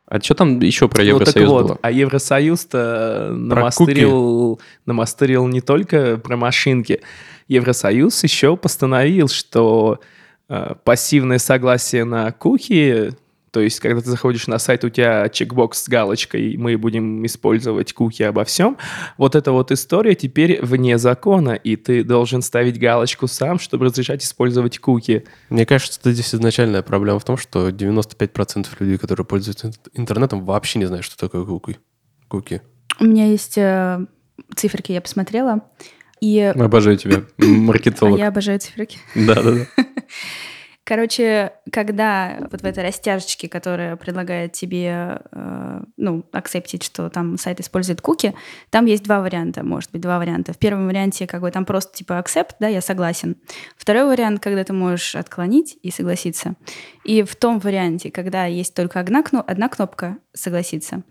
А 0.07 0.21
что 0.21 0.35
там 0.35 0.61
еще 0.61 0.89
про 0.89 1.03
Ну, 1.03 1.19
так 1.19 1.37
Евросоюз 1.37 1.51
вот, 1.51 1.67
было? 1.67 1.79
а 1.83 1.91
Евросоюз-то 1.91 3.31
намастырил, 3.33 4.61
намастырил 4.87 5.47
не 5.47 5.61
только 5.61 6.17
про 6.19 6.37
машинки. 6.37 7.01
Евросоюз 7.49 8.23
еще 8.23 8.57
постановил, 8.57 9.29
что 9.29 10.01
э, 10.49 10.75
пассивное 10.85 11.39
согласие 11.39 12.05
на 12.05 12.33
куки, 12.33 13.11
то 13.55 13.61
есть 13.61 13.79
когда 13.79 14.01
ты 14.01 14.11
заходишь 14.11 14.49
на 14.49 14.59
сайт, 14.59 14.83
у 14.83 14.89
тебя 14.89 15.29
чекбокс 15.29 15.85
с 15.85 15.89
галочкой 15.89 16.57
«Мы 16.57 16.77
будем 16.77 17.25
использовать 17.25 17.93
куки 17.93 18.25
обо 18.25 18.45
всем», 18.45 18.77
вот 19.17 19.37
эта 19.37 19.53
вот 19.53 19.71
история 19.71 20.17
теперь 20.17 20.61
вне 20.61 20.99
закона, 20.99 21.53
и 21.53 21.77
ты 21.77 22.03
должен 22.03 22.43
ставить 22.43 22.81
галочку 22.81 23.29
сам, 23.29 23.61
чтобы 23.61 23.85
разрешать 23.85 24.25
использовать 24.25 24.81
куки. 24.81 25.25
Мне 25.51 25.67
кажется, 25.67 26.01
это 26.01 26.11
здесь 26.11 26.35
изначальная 26.35 26.83
проблема 26.83 27.21
в 27.21 27.25
том, 27.25 27.37
что 27.37 27.69
95% 27.69 28.67
людей, 28.81 28.99
которые 28.99 29.25
пользуются 29.25 29.69
ин- 29.69 29.75
интернетом, 29.93 30.45
вообще 30.45 30.81
не 30.81 30.87
знают, 30.87 31.05
что 31.07 31.17
такое 31.17 31.45
куки. 31.45 31.79
Куки. 32.27 32.61
У 32.99 33.05
меня 33.05 33.27
есть 33.27 33.57
э, 33.57 34.05
циферки, 34.57 34.91
я 34.91 35.01
посмотрела. 35.01 35.61
И 36.21 36.41
Обожаю 36.41 36.97
тебя, 36.97 37.23
а 37.39 37.45
маркетолог. 37.45 38.19
я 38.19 38.29
обожаю 38.29 38.59
циферки. 38.59 38.99
Да, 39.15 39.37
да, 39.37 39.53
да. 39.53 39.67
Короче, 40.85 41.53
когда 41.73 42.47
вот 42.51 42.61
в 42.61 42.65
этой 42.65 42.85
растяжечке, 42.85 43.49
которая 43.49 43.97
предлагает 43.97 44.53
тебе, 44.53 45.23
э, 45.33 45.81
ну, 45.97 46.27
акцептить, 46.31 46.83
что 46.83 47.09
там 47.09 47.39
сайт 47.39 47.59
использует 47.61 48.03
куки, 48.03 48.35
там 48.69 48.85
есть 48.85 49.03
два 49.03 49.21
варианта, 49.21 49.65
может 49.65 49.91
быть, 49.93 50.03
два 50.03 50.19
варианта. 50.19 50.53
В 50.53 50.59
первом 50.59 50.87
варианте 50.87 51.27
как 51.27 51.41
бы 51.41 51.51
там 51.51 51.65
просто 51.65 51.97
типа 51.97 52.23
accept, 52.23 52.57
да, 52.61 52.69
я 52.69 52.83
согласен. 52.83 53.37
Второй 53.79 54.05
вариант, 54.05 54.43
когда 54.43 54.63
ты 54.63 54.75
можешь 54.75 55.17
отклонить 55.17 55.79
и 55.83 55.91
согласиться. 55.91 56.55
И 57.03 57.23
в 57.23 57.35
том 57.35 57.61
варианте, 57.61 58.11
когда 58.11 58.45
есть 58.45 58.75
только 58.75 59.01
одна, 59.01 59.23
кно- 59.23 59.45
одна 59.47 59.71
кнопка 59.71 60.19
согласиться, 60.35 61.03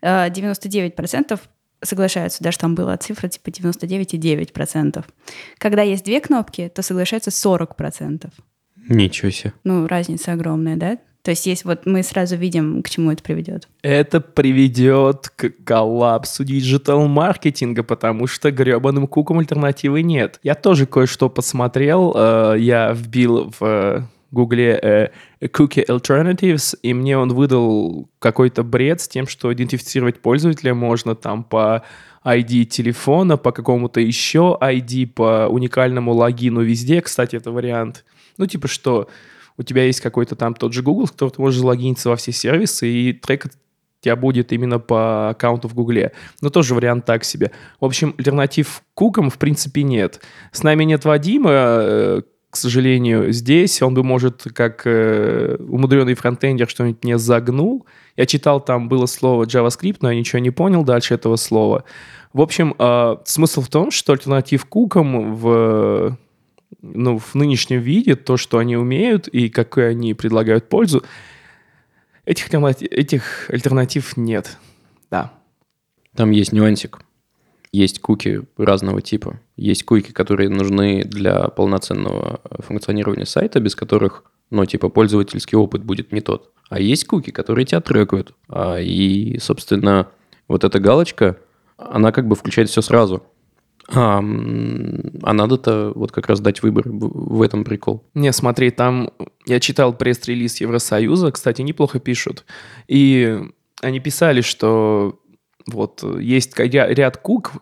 э, 0.00 0.30
99% 0.30 1.38
соглашаются, 1.82 2.42
даже 2.42 2.58
там 2.58 2.74
была 2.74 2.96
цифра 2.96 3.28
типа 3.28 3.50
99,9%. 3.50 5.04
Когда 5.58 5.82
есть 5.82 6.04
две 6.04 6.20
кнопки, 6.20 6.70
то 6.74 6.82
соглашаются 6.82 7.30
40%. 7.30 8.32
Ничего 8.88 9.30
себе. 9.30 9.52
Ну, 9.64 9.86
разница 9.86 10.32
огромная, 10.32 10.76
да? 10.76 10.98
То 11.22 11.32
есть 11.32 11.46
есть 11.46 11.64
вот 11.64 11.84
мы 11.84 12.02
сразу 12.02 12.36
видим, 12.36 12.82
к 12.82 12.88
чему 12.88 13.10
это 13.12 13.22
приведет. 13.22 13.68
Это 13.82 14.20
приведет 14.20 15.28
к 15.36 15.50
коллапсу 15.64 16.42
диджитал-маркетинга, 16.44 17.82
потому 17.82 18.26
что 18.26 18.50
гребаным 18.50 19.06
кукам 19.06 19.38
альтернативы 19.40 20.02
нет. 20.02 20.40
Я 20.42 20.54
тоже 20.54 20.86
кое-что 20.86 21.28
посмотрел. 21.28 22.14
э, 22.16 22.56
Я 22.58 22.92
вбил 22.92 23.52
в 23.58 23.62
э, 23.62 24.02
гугле 24.30 24.78
э, 24.80 25.08
Cookie 25.42 25.84
Alternatives, 25.86 26.78
и 26.82 26.94
мне 26.94 27.18
он 27.18 27.34
выдал 27.34 28.08
какой-то 28.20 28.62
бред 28.62 29.00
с 29.02 29.08
тем, 29.08 29.26
что 29.26 29.52
идентифицировать 29.52 30.20
пользователя 30.20 30.72
можно 30.72 31.14
там 31.14 31.44
по 31.44 31.82
ID 32.24 32.64
телефона, 32.64 33.36
по 33.36 33.52
какому-то 33.52 34.00
еще 34.00 34.56
ID, 34.60 35.08
по 35.08 35.46
уникальному 35.48 36.12
логину 36.12 36.62
везде. 36.62 37.00
Кстати, 37.02 37.36
это 37.36 37.50
вариант. 37.50 38.04
Ну, 38.38 38.46
типа 38.46 38.68
что, 38.68 39.08
у 39.58 39.62
тебя 39.62 39.84
есть 39.84 40.00
какой-то 40.00 40.36
там 40.36 40.54
тот 40.54 40.72
же 40.72 40.82
Google, 40.82 41.06
с 41.06 41.10
которого 41.10 41.34
ты 41.34 41.40
можешь 41.42 41.60
залогиниться 41.60 42.08
во 42.08 42.16
все 42.16 42.32
сервисы, 42.32 42.88
и 42.88 43.12
трек 43.12 43.46
тебя 44.00 44.16
будет 44.16 44.52
именно 44.52 44.78
по 44.78 45.30
аккаунту 45.30 45.68
в 45.68 45.74
Гугле. 45.74 46.12
Но 46.40 46.50
тоже 46.50 46.74
вариант 46.74 47.04
так 47.04 47.24
себе. 47.24 47.50
В 47.80 47.84
общем, 47.84 48.14
альтернатив 48.16 48.82
кукам 48.94 49.28
в 49.28 49.38
принципе 49.38 49.82
нет. 49.82 50.20
С 50.52 50.62
нами 50.62 50.84
нет 50.84 51.04
Вадима, 51.04 51.50
э, 51.52 52.22
к 52.50 52.56
сожалению, 52.56 53.32
здесь. 53.32 53.82
Он 53.82 53.94
бы, 53.94 54.04
может, 54.04 54.44
как 54.54 54.82
э, 54.84 55.56
умудренный 55.58 56.14
фронтендер 56.14 56.68
что-нибудь 56.68 57.02
мне 57.02 57.18
загнул. 57.18 57.86
Я 58.16 58.26
читал, 58.26 58.60
там 58.60 58.88
было 58.88 59.06
слово 59.06 59.44
JavaScript, 59.44 59.98
но 60.00 60.12
я 60.12 60.18
ничего 60.18 60.38
не 60.38 60.50
понял 60.50 60.84
дальше 60.84 61.14
этого 61.14 61.36
слова. 61.36 61.84
В 62.32 62.40
общем, 62.40 62.74
э, 62.78 63.16
смысл 63.24 63.62
в 63.62 63.68
том, 63.68 63.90
что 63.90 64.12
альтернатив 64.12 64.64
кукам 64.66 65.34
в 65.34 66.16
ну, 66.82 67.18
в 67.18 67.34
нынешнем 67.34 67.80
виде, 67.80 68.16
то, 68.16 68.36
что 68.36 68.58
они 68.58 68.76
умеют 68.76 69.28
и 69.28 69.48
какую 69.48 69.90
они 69.90 70.14
предлагают 70.14 70.68
пользу, 70.68 71.04
этих, 72.24 72.48
этих 72.90 73.50
альтернатив 73.50 74.16
нет. 74.16 74.58
Да. 75.10 75.32
Там 76.14 76.30
есть 76.30 76.52
нюансик. 76.52 77.00
Есть 77.72 78.00
куки 78.00 78.42
разного 78.56 79.02
типа. 79.02 79.40
Есть 79.56 79.84
куки, 79.84 80.12
которые 80.12 80.48
нужны 80.48 81.04
для 81.04 81.48
полноценного 81.48 82.40
функционирования 82.60 83.26
сайта, 83.26 83.60
без 83.60 83.74
которых, 83.74 84.24
ну, 84.50 84.64
типа, 84.64 84.88
пользовательский 84.88 85.56
опыт 85.56 85.84
будет 85.84 86.12
не 86.12 86.20
тот. 86.20 86.52
А 86.70 86.80
есть 86.80 87.06
куки, 87.06 87.30
которые 87.30 87.66
тебя 87.66 87.80
трекают. 87.80 88.34
А, 88.48 88.78
и, 88.80 89.38
собственно, 89.38 90.08
вот 90.46 90.64
эта 90.64 90.80
галочка, 90.80 91.36
она 91.76 92.10
как 92.10 92.26
бы 92.26 92.36
включает 92.36 92.70
все 92.70 92.80
сразу. 92.80 93.22
А, 93.90 94.18
а 94.18 95.32
надо-то 95.32 95.92
вот 95.94 96.12
как 96.12 96.26
раз 96.26 96.40
дать 96.40 96.62
выбор. 96.62 96.84
В 96.88 97.42
этом 97.42 97.64
прикол. 97.64 98.04
Не, 98.14 98.32
смотри, 98.32 98.70
там 98.70 99.10
я 99.46 99.60
читал 99.60 99.94
пресс-релиз 99.94 100.60
Евросоюза, 100.60 101.32
кстати, 101.32 101.62
неплохо 101.62 101.98
пишут. 101.98 102.44
И 102.86 103.40
они 103.80 104.00
писали, 104.00 104.42
что 104.42 105.18
вот 105.66 106.02
есть 106.20 106.58
ряд 106.58 107.16
кук, 107.16 107.52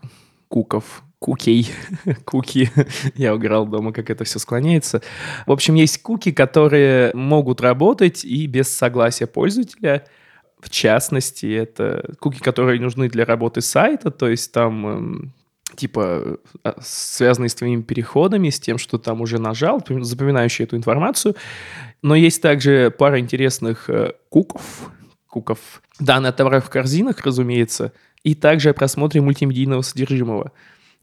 куков, 0.48 1.04
кукей, 1.18 1.70
куки, 2.24 2.70
я 3.14 3.34
уграл 3.34 3.66
дома, 3.66 3.92
как 3.92 4.10
это 4.10 4.24
все 4.24 4.38
склоняется. 4.38 5.02
В 5.46 5.52
общем, 5.52 5.74
есть 5.74 6.02
куки, 6.02 6.32
которые 6.32 7.12
могут 7.14 7.60
работать 7.60 8.24
и 8.24 8.46
без 8.46 8.74
согласия 8.74 9.26
пользователя. 9.26 10.04
В 10.60 10.70
частности, 10.70 11.46
это 11.46 12.14
куки, 12.18 12.40
которые 12.40 12.80
нужны 12.80 13.08
для 13.08 13.24
работы 13.24 13.60
сайта, 13.60 14.10
то 14.10 14.28
есть 14.28 14.52
там 14.52 14.86
эм, 14.86 15.32
типа 15.76 16.38
э, 16.64 16.72
связанные 16.80 17.48
с 17.48 17.54
твоими 17.54 17.82
переходами, 17.82 18.50
с 18.50 18.58
тем, 18.58 18.78
что 18.78 18.98
там 18.98 19.20
уже 19.20 19.38
нажал, 19.38 19.78
запом- 19.78 20.02
запоминающие 20.02 20.66
эту 20.66 20.76
информацию. 20.76 21.36
Но 22.02 22.14
есть 22.14 22.42
также 22.42 22.90
пара 22.90 23.20
интересных 23.20 23.88
э, 23.90 24.12
куков, 24.28 24.90
куков, 25.28 25.82
данные 26.00 26.30
от 26.30 26.36
товаров 26.36 26.66
в 26.66 26.70
корзинах, 26.70 27.24
разумеется, 27.24 27.92
и 28.22 28.34
также 28.34 28.70
о 28.70 28.74
просмотре 28.74 29.20
мультимедийного 29.20 29.82
содержимого. 29.82 30.52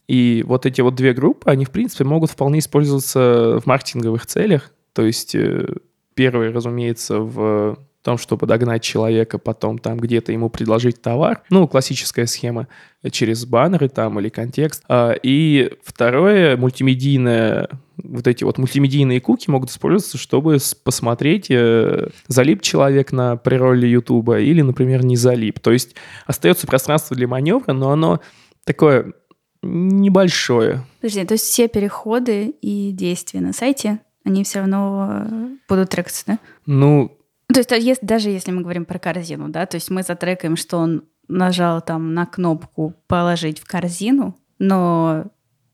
И 0.08 0.44
вот 0.46 0.66
эти 0.66 0.82
вот 0.82 0.96
две 0.96 1.14
группы, 1.14 1.50
они, 1.50 1.66
в 1.66 1.72
принципе, 1.72 2.04
могут 2.04 2.32
вполне 2.32 2.60
использоваться 2.60 3.60
в 3.62 3.66
маркетинговых 3.66 4.26
целях. 4.26 4.72
То 4.94 5.04
есть 5.04 5.34
э, 5.36 5.68
первый, 6.14 6.52
разумеется, 6.52 7.20
в 7.20 7.78
том, 8.04 8.18
чтобы 8.18 8.46
догнать 8.46 8.84
человека, 8.84 9.38
потом 9.38 9.80
там 9.80 9.98
где-то 9.98 10.32
ему 10.32 10.50
предложить 10.50 11.02
товар. 11.02 11.42
Ну, 11.50 11.68
классическая 11.68 12.26
схема 12.26 12.68
через 13.12 13.46
баннеры 13.46 13.90
там 13.90 14.20
или 14.20 14.30
контекст. 14.30 14.84
А, 14.88 15.14
И 15.24 15.72
второе, 15.84 16.58
мультимедийное, 16.58 17.70
вот 17.98 18.28
эти 18.28 18.44
вот 18.44 18.58
мультимедийные 18.58 19.22
куки 19.22 19.50
могут 19.50 19.70
использоваться, 19.70 20.18
чтобы 20.18 20.58
посмотреть, 20.84 21.50
э, 21.50 22.10
залип 22.28 22.62
человек 22.62 23.12
на 23.12 23.38
прероле 23.38 23.90
Ютуба 23.90 24.40
или, 24.40 24.62
например, 24.62 25.06
не 25.06 25.16
залип. 25.16 25.60
То 25.60 25.72
есть 25.72 25.96
остается 26.26 26.68
пространство 26.68 27.16
для 27.16 27.28
маневра, 27.28 27.74
но 27.74 27.92
оно 27.92 28.20
такое 28.66 29.14
небольшое. 29.62 30.86
Подожди, 31.00 31.24
то 31.26 31.34
есть 31.34 31.46
все 31.46 31.70
переходы 31.70 32.48
и 32.62 32.92
действия 32.92 33.40
на 33.40 33.54
сайте, 33.54 34.00
они 34.26 34.44
все 34.44 34.60
равно 34.60 35.10
э, 35.10 35.48
будут 35.70 35.90
трекаться, 35.90 36.24
да? 36.28 36.40
Ну, 36.66 37.18
То 37.48 37.60
есть 37.60 37.72
а 37.72 37.76
если- 37.76 38.06
даже 38.06 38.30
если 38.30 38.52
мы 38.52 38.62
говорим 38.62 38.86
про 38.86 39.00
корзину, 39.00 39.50
да, 39.50 39.66
то 39.66 39.76
есть 39.76 39.90
мы 39.90 40.04
затрекаем, 40.04 40.56
что 40.56 40.78
он 40.78 41.04
нажал 41.28 41.82
там 41.82 42.14
на 42.14 42.26
кнопку 42.26 42.94
«положить 43.08 43.60
в 43.60 43.66
корзину», 43.66 44.36
но 44.60 45.26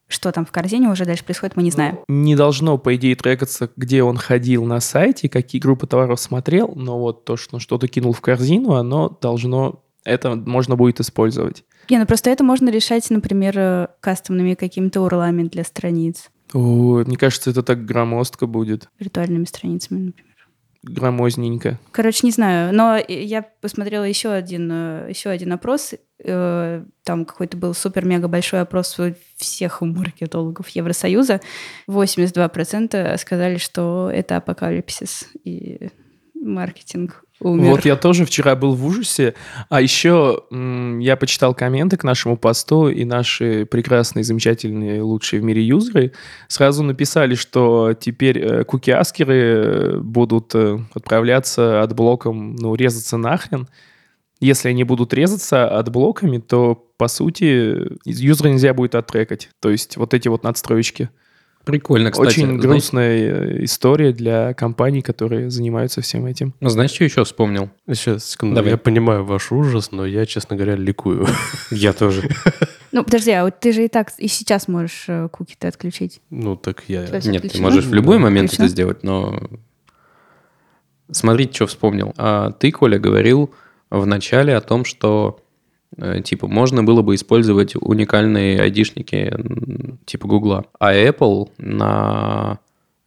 что 0.07 0.31
там 0.31 0.45
в 0.45 0.51
корзине 0.51 0.89
уже 0.89 1.05
дальше 1.05 1.23
происходит, 1.23 1.55
мы 1.55 1.63
не 1.63 1.69
знаем. 1.71 1.99
не 2.07 2.35
должно, 2.35 2.77
по 2.79 2.95
идее, 2.95 3.15
трекаться, 3.15 3.69
где 3.75 4.01
он 4.03 4.17
ходил 4.17 4.65
на 4.65 4.79
сайте, 4.79 5.29
какие 5.29 5.61
группы 5.61 5.85
товаров 5.85 6.19
смотрел, 6.19 6.73
но 6.75 6.99
вот 6.99 7.25
то, 7.25 7.37
что 7.37 7.55
он 7.57 7.59
что-то 7.59 7.87
кинул 7.87 8.13
в 8.13 8.21
корзину, 8.21 8.73
оно 8.73 9.09
должно, 9.21 9.83
это 10.03 10.35
можно 10.35 10.75
будет 10.75 10.99
использовать. 10.99 11.63
Не, 11.89 11.97
ну 11.99 12.05
просто 12.05 12.29
это 12.31 12.43
можно 12.43 12.69
решать, 12.69 13.07
например, 13.09 13.53
э, 13.57 13.87
кастомными 13.99 14.55
какими-то 14.55 15.01
урлами 15.01 15.43
для 15.43 15.63
страниц, 15.63 16.29
О, 16.53 17.03
мне 17.05 17.15
кажется, 17.15 17.51
это 17.51 17.61
так 17.61 17.85
громоздко 17.85 18.47
будет, 18.47 18.89
виртуальными 18.99 19.45
страницами, 19.45 19.99
например. 19.99 20.28
Громозненько. 20.83 21.77
Короче, 21.91 22.21
не 22.23 22.31
знаю, 22.31 22.73
но 22.73 22.97
я 23.07 23.45
посмотрела 23.61 24.03
еще 24.03 24.31
один, 24.31 24.69
э, 24.71 25.09
еще 25.09 25.29
один 25.29 25.51
опрос. 25.53 25.93
э, 26.23 26.83
Там 27.03 27.25
какой-то 27.25 27.57
был 27.57 27.73
супер-мега 27.73 28.27
большой 28.27 28.61
опрос 28.61 28.97
всех 29.37 29.81
маркетологов 29.81 30.69
Евросоюза. 30.69 31.41
82% 31.87 33.17
сказали, 33.17 33.57
что 33.57 34.09
это 34.13 34.37
апокалипсис 34.37 35.27
и 35.43 35.89
маркетинг 36.41 37.23
умер. 37.39 37.69
Вот 37.69 37.85
я 37.85 37.95
тоже 37.95 38.25
вчера 38.25 38.55
был 38.55 38.73
в 38.73 38.85
ужасе. 38.85 39.35
А 39.69 39.81
еще 39.81 40.43
я 40.51 41.17
почитал 41.17 41.53
комменты 41.53 41.97
к 41.97 42.03
нашему 42.03 42.37
посту, 42.37 42.89
и 42.89 43.05
наши 43.05 43.65
прекрасные, 43.65 44.23
замечательные, 44.23 45.01
лучшие 45.01 45.41
в 45.41 45.43
мире 45.43 45.63
юзеры 45.63 46.13
сразу 46.47 46.83
написали, 46.83 47.35
что 47.35 47.93
теперь 47.99 48.39
э, 48.39 48.63
куки-аскеры 48.63 49.35
э, 49.35 49.97
будут 49.99 50.53
э, 50.55 50.79
отправляться 50.93 51.81
от 51.81 51.93
блоком, 51.93 52.55
ну, 52.55 52.75
резаться 52.75 53.17
нахрен. 53.17 53.67
Если 54.39 54.69
они 54.69 54.85
будут 54.85 55.13
резаться 55.13 55.67
от 55.67 55.89
блоками, 55.91 56.37
то, 56.37 56.75
по 56.97 57.09
сути, 57.09 57.97
юзера 58.05 58.49
нельзя 58.49 58.73
будет 58.73 58.95
оттрекать. 58.95 59.49
То 59.59 59.69
есть 59.69 59.97
вот 59.97 60.13
эти 60.13 60.29
вот 60.29 60.43
надстроечки. 60.43 61.09
Прикольно, 61.69 62.11
кстати. 62.11 62.27
Очень 62.27 62.45
Знаете- 62.45 62.67
грустная 62.67 63.17
э, 63.17 63.63
история 63.63 64.11
для 64.11 64.53
компаний, 64.53 65.01
которые 65.01 65.49
занимаются 65.49 66.01
всем 66.01 66.25
этим. 66.25 66.53
Ну, 66.59 66.69
знаешь, 66.69 66.91
что 66.91 67.03
еще 67.03 67.23
вспомнил? 67.23 67.69
Сейчас, 67.87 68.25
секунду. 68.25 68.55
Давай. 68.55 68.71
Я 68.71 68.77
понимаю 68.77 69.23
ваш 69.25 69.51
ужас, 69.51 69.91
но 69.91 70.05
я, 70.05 70.25
честно 70.25 70.55
говоря, 70.55 70.75
ликую. 70.75 71.27
Я 71.71 71.93
тоже. 71.93 72.29
Ну, 72.91 73.03
подожди, 73.03 73.29
а 73.29 73.43
вот 73.43 73.59
ты 73.59 73.71
же 73.71 73.85
и 73.85 73.87
так 73.87 74.11
и 74.17 74.27
сейчас 74.27 74.67
можешь 74.67 75.05
э, 75.07 75.29
куки-то 75.31 75.67
отключить. 75.67 76.21
Ну, 76.31 76.55
так 76.55 76.85
я... 76.87 77.05
Нет, 77.23 77.51
ты 77.51 77.61
можешь 77.61 77.85
в 77.85 77.93
любой 77.93 78.17
момент 78.17 78.51
это 78.51 78.67
сделать, 78.67 79.03
но... 79.03 79.39
Смотрите, 81.11 81.53
что 81.53 81.67
вспомнил. 81.67 82.13
А 82.17 82.51
ты, 82.51 82.71
Коля, 82.71 82.97
говорил 82.97 83.53
в 83.91 84.07
начале 84.07 84.55
о 84.55 84.61
том, 84.61 84.85
что 84.85 85.39
типа 86.23 86.47
можно 86.47 86.83
было 86.83 87.01
бы 87.01 87.15
использовать 87.15 87.73
уникальные 87.75 88.61
айдишники 88.61 89.33
типа 90.05 90.27
Гугла. 90.27 90.65
А 90.79 90.93
Apple 90.93 91.49
на 91.57 92.59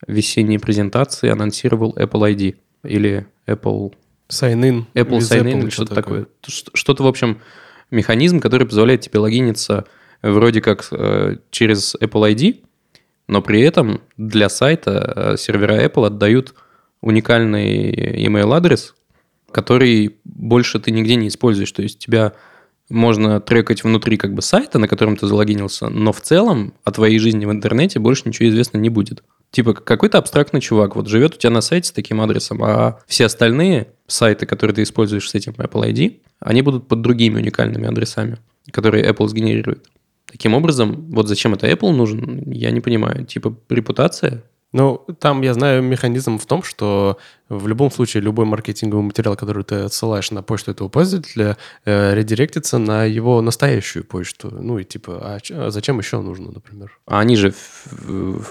весенней 0.06 0.58
презентации 0.58 1.28
анонсировал 1.30 1.94
Apple 1.96 2.34
ID 2.34 2.56
или 2.84 3.26
Apple, 3.46 3.94
Sign-in. 4.28 4.84
Apple 4.94 5.18
with 5.18 5.18
Sign 5.20 5.42
In 5.42 5.52
Apple, 5.52 5.60
или 5.62 5.70
что-то 5.70 5.94
такое. 5.94 6.26
Ш- 6.46 6.70
Что-то, 6.74 7.04
в 7.04 7.06
общем, 7.06 7.38
механизм, 7.90 8.40
который 8.40 8.66
позволяет 8.66 9.02
тебе 9.02 9.20
логиниться 9.20 9.84
вроде 10.22 10.60
как 10.60 10.86
э, 10.90 11.36
через 11.50 11.94
Apple 12.00 12.34
ID, 12.34 12.62
но 13.28 13.42
при 13.42 13.60
этом 13.60 14.00
для 14.16 14.48
сайта 14.48 15.12
э, 15.32 15.36
сервера 15.36 15.84
Apple 15.84 16.06
отдают 16.06 16.54
уникальный 17.00 17.92
email 18.26 18.52
адрес, 18.54 18.94
который 19.50 20.16
больше 20.24 20.78
ты 20.80 20.90
нигде 20.90 21.14
не 21.16 21.28
используешь. 21.28 21.70
То 21.72 21.82
есть 21.82 21.98
тебя 21.98 22.32
можно 22.92 23.40
трекать 23.40 23.82
внутри 23.82 24.16
как 24.16 24.34
бы 24.34 24.42
сайта, 24.42 24.78
на 24.78 24.86
котором 24.86 25.16
ты 25.16 25.26
залогинился, 25.26 25.88
но 25.88 26.12
в 26.12 26.20
целом 26.20 26.74
о 26.84 26.92
твоей 26.92 27.18
жизни 27.18 27.46
в 27.46 27.50
интернете 27.50 27.98
больше 27.98 28.22
ничего 28.26 28.48
известно 28.48 28.78
не 28.78 28.90
будет. 28.90 29.24
Типа 29.50 29.74
какой-то 29.74 30.18
абстрактный 30.18 30.60
чувак 30.60 30.94
вот 30.96 31.08
живет 31.08 31.34
у 31.34 31.38
тебя 31.38 31.50
на 31.50 31.60
сайте 31.60 31.88
с 31.88 31.92
таким 31.92 32.20
адресом, 32.20 32.62
а 32.62 32.98
все 33.06 33.26
остальные 33.26 33.88
сайты, 34.06 34.46
которые 34.46 34.74
ты 34.74 34.82
используешь 34.82 35.28
с 35.28 35.34
этим 35.34 35.52
Apple 35.52 35.90
ID, 35.90 36.20
они 36.40 36.62
будут 36.62 36.88
под 36.88 37.00
другими 37.00 37.38
уникальными 37.38 37.88
адресами, 37.88 38.38
которые 38.70 39.04
Apple 39.04 39.28
сгенерирует. 39.28 39.86
Таким 40.26 40.54
образом, 40.54 41.06
вот 41.10 41.28
зачем 41.28 41.54
это 41.54 41.68
Apple 41.68 41.92
нужен, 41.92 42.50
я 42.50 42.70
не 42.70 42.80
понимаю. 42.80 43.24
Типа 43.26 43.54
репутация? 43.68 44.42
Ну, 44.72 45.04
там 45.18 45.42
я 45.42 45.52
знаю 45.52 45.82
механизм 45.82 46.38
в 46.38 46.46
том, 46.46 46.62
что 46.62 47.18
в 47.58 47.68
любом 47.68 47.90
случае 47.90 48.22
любой 48.22 48.44
маркетинговый 48.46 49.04
материал, 49.04 49.36
который 49.36 49.64
ты 49.64 49.74
отсылаешь 49.76 50.30
на 50.30 50.42
почту 50.42 50.70
этого 50.70 50.88
пользователя, 50.88 51.56
э, 51.84 52.14
редиректится 52.14 52.78
на 52.78 53.04
его 53.04 53.40
настоящую 53.42 54.04
почту. 54.04 54.50
Ну 54.50 54.78
и 54.78 54.84
типа, 54.84 55.18
а, 55.22 55.40
ч- 55.40 55.54
а 55.54 55.70
зачем 55.70 55.98
еще 55.98 56.20
нужно, 56.20 56.50
например? 56.52 56.98
А 57.06 57.20
они 57.20 57.36
же 57.36 57.52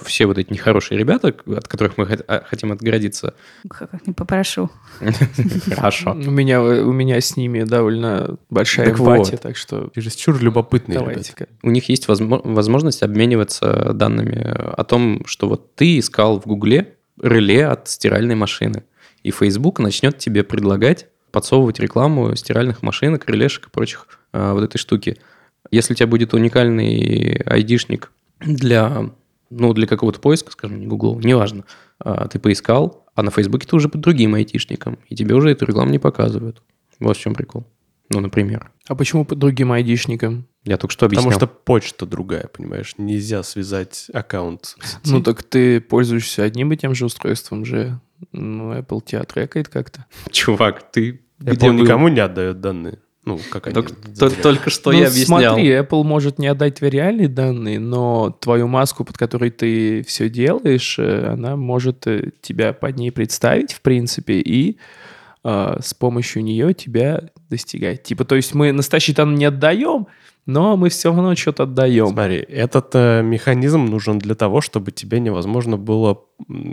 все 0.03 0.25
вот 0.25 0.37
эти 0.37 0.51
нехорошие 0.53 0.97
ребята, 0.97 1.29
от 1.45 1.67
которых 1.67 1.97
мы 1.97 2.05
а, 2.27 2.43
хотим 2.45 2.71
отгородиться. 2.71 3.33
Как 3.69 4.05
не 4.05 4.13
попрошу. 4.13 4.69
Хорошо. 5.75 6.11
У 6.11 6.31
меня, 6.31 6.61
у 6.61 6.91
меня 6.91 7.19
с 7.19 7.35
ними 7.37 7.63
довольно 7.63 8.37
большая 8.49 8.87
Так 8.87 8.99
эмпатия, 8.99 9.31
вот. 9.33 9.41
так 9.41 9.57
что 9.57 9.89
Чересчур 9.95 10.41
любопытные 10.41 10.95
ребята. 10.99 11.09
давайте-ка. 11.11 11.47
У 11.63 11.69
них 11.71 11.89
есть 11.89 12.07
возмо- 12.07 12.41
возможность 12.43 13.03
обмениваться 13.03 13.93
данными 13.93 14.41
о 14.77 14.83
том, 14.83 15.23
что 15.25 15.47
вот 15.49 15.75
ты 15.75 15.99
искал 15.99 16.39
в 16.39 16.45
Гугле 16.45 16.95
реле 17.21 17.67
от 17.67 17.87
стиральной 17.87 18.35
машины. 18.35 18.83
И 19.23 19.31
Facebook 19.31 19.79
начнет 19.79 20.17
тебе 20.17 20.43
предлагать 20.43 21.07
подсовывать 21.31 21.79
рекламу 21.79 22.35
стиральных 22.35 22.81
машинок, 22.81 23.27
релешек 23.29 23.67
и 23.67 23.69
прочих 23.69 24.07
а, 24.33 24.53
вот 24.53 24.63
этой 24.63 24.77
штуки. 24.77 25.17
Если 25.71 25.93
у 25.93 25.95
тебя 25.95 26.07
будет 26.07 26.33
уникальный 26.33 27.41
айдишник 27.45 28.11
для, 28.39 29.09
ну, 29.49 29.73
для 29.73 29.87
какого-то 29.87 30.19
поиска, 30.19 30.51
скажем, 30.51 30.79
не 30.79 30.87
Google, 30.87 31.19
неважно, 31.19 31.63
а, 31.99 32.27
ты 32.27 32.39
поискал, 32.39 33.05
а 33.15 33.23
на 33.23 33.31
Фейсбуке 33.31 33.67
ты 33.67 33.75
уже 33.75 33.89
под 33.89 34.01
другим 34.01 34.35
айтишником, 34.35 34.99
и 35.07 35.15
тебе 35.15 35.35
уже 35.35 35.51
эту 35.51 35.65
рекламу 35.65 35.91
не 35.91 35.99
показывают. 35.99 36.61
Вот 36.99 37.17
в 37.17 37.19
чем 37.19 37.33
прикол. 37.33 37.65
Ну, 38.09 38.19
например. 38.19 38.71
А 38.87 38.95
почему 38.95 39.23
по 39.23 39.35
другим 39.35 39.71
айдишникам? 39.71 40.45
Я 40.65 40.77
только 40.77 40.91
что 40.91 41.05
объяснял. 41.05 41.31
Потому 41.31 41.47
что 41.47 41.47
почта 41.47 42.05
другая, 42.05 42.47
понимаешь? 42.47 42.95
Нельзя 42.97 43.41
связать 43.41 44.07
аккаунт. 44.13 44.75
Ну 45.05 45.23
так 45.23 45.43
ты 45.43 45.79
пользуешься 45.79 46.43
одним 46.43 46.73
и 46.73 46.77
тем 46.77 46.93
же 46.93 47.05
устройством 47.05 47.63
же. 47.63 47.99
Ну, 48.31 48.73
Apple 48.73 49.01
тебя 49.03 49.23
трекает 49.23 49.67
как-то. 49.69 50.05
Чувак, 50.31 50.91
ты 50.91 51.21
Apple 51.39 51.55
где 51.55 51.67
был? 51.67 51.73
никому 51.73 52.07
не 52.07 52.19
отдает 52.19 52.61
данные. 52.61 52.99
Ну, 53.23 53.39
как 53.51 53.67
они... 53.67 53.75
Только, 53.75 54.41
только 54.41 54.69
что 54.71 54.91
Ну, 54.91 54.97
я 54.99 55.07
объяснял. 55.07 55.53
смотри, 55.53 55.69
Apple 55.69 56.03
может 56.03 56.39
не 56.39 56.47
отдать 56.47 56.79
тебе 56.79 56.89
реальные 56.89 57.27
данные, 57.27 57.79
но 57.79 58.31
твою 58.31 58.67
маску, 58.67 59.05
под 59.05 59.17
которой 59.17 59.51
ты 59.51 60.03
все 60.03 60.27
делаешь, 60.27 60.97
э, 60.97 61.27
она 61.33 61.55
может 61.55 62.07
э, 62.07 62.31
тебя 62.41 62.73
под 62.73 62.97
ней 62.97 63.11
представить, 63.11 63.73
в 63.73 63.81
принципе, 63.81 64.39
и 64.39 64.79
э, 65.43 65.77
с 65.79 65.93
помощью 65.93 66.43
нее 66.43 66.73
тебя 66.73 67.21
достигать. 67.47 68.01
Типа, 68.01 68.25
то 68.25 68.35
есть 68.35 68.55
мы 68.55 68.71
настоящие 68.71 69.15
данные 69.15 69.37
не 69.37 69.45
отдаем, 69.45 70.07
но 70.51 70.75
мы 70.75 70.89
все 70.89 71.09
равно 71.09 71.35
что-то 71.35 71.63
отдаем. 71.63 72.09
Смотри, 72.09 72.37
этот 72.37 72.89
э, 72.93 73.21
механизм 73.21 73.85
нужен 73.85 74.19
для 74.19 74.35
того, 74.35 74.61
чтобы 74.61 74.91
тебе 74.91 75.19
невозможно 75.19 75.77
было, 75.77 76.21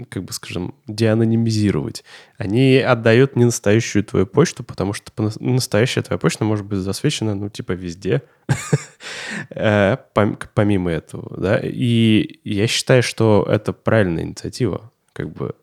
как 0.09 0.25
бы 0.25 0.33
скажем, 0.33 0.75
деанонимизировать. 0.87 2.05
Они 2.37 2.77
отдают 2.79 3.37
не 3.37 3.45
настоящую 3.45 4.05
твою 4.05 4.27
почту, 4.27 4.64
потому 4.64 4.93
что 4.93 5.12
настоящая 5.41 6.03
твоя 6.03 6.19
почта 6.19 6.45
может 6.45 6.67
быть 6.67 6.79
засвечена, 6.79 7.35
ну, 7.35 7.49
типа, 7.49 7.73
везде, 7.73 8.23
Э, 9.51 9.97
пом- 10.14 10.38
помимо 10.55 10.91
этого, 10.91 11.37
да. 11.41 11.61
И 11.62 12.41
я 12.45 12.67
считаю, 12.67 13.03
что 13.03 13.47
это 13.49 13.73
правильная 13.73 14.25
инициатива, 14.25 14.91
как 15.12 15.33
бы. 15.33 15.55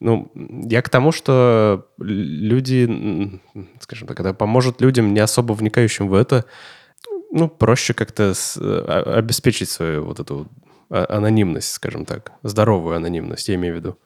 Ну, 0.00 0.30
я 0.34 0.82
к 0.82 0.90
тому, 0.90 1.12
что 1.12 1.86
люди, 1.98 3.40
скажем 3.80 4.08
так, 4.08 4.20
это 4.20 4.34
поможет 4.34 4.80
людям, 4.82 5.14
не 5.14 5.20
особо 5.20 5.54
вникающим 5.54 6.08
в 6.08 6.14
это, 6.14 6.44
ну, 7.32 7.48
проще 7.48 7.94
как-то 7.94 8.34
с- 8.34 8.58
а- 8.60 9.14
обеспечить 9.18 9.70
свою 9.70 10.04
вот 10.04 10.20
эту 10.20 10.48
а- 10.90 11.06
анонимность, 11.08 11.72
скажем 11.72 12.04
так, 12.04 12.32
здоровую 12.42 12.96
анонимность, 12.96 13.48
я 13.48 13.54
имею 13.56 13.74
в 13.74 13.76
виду. 13.78 13.98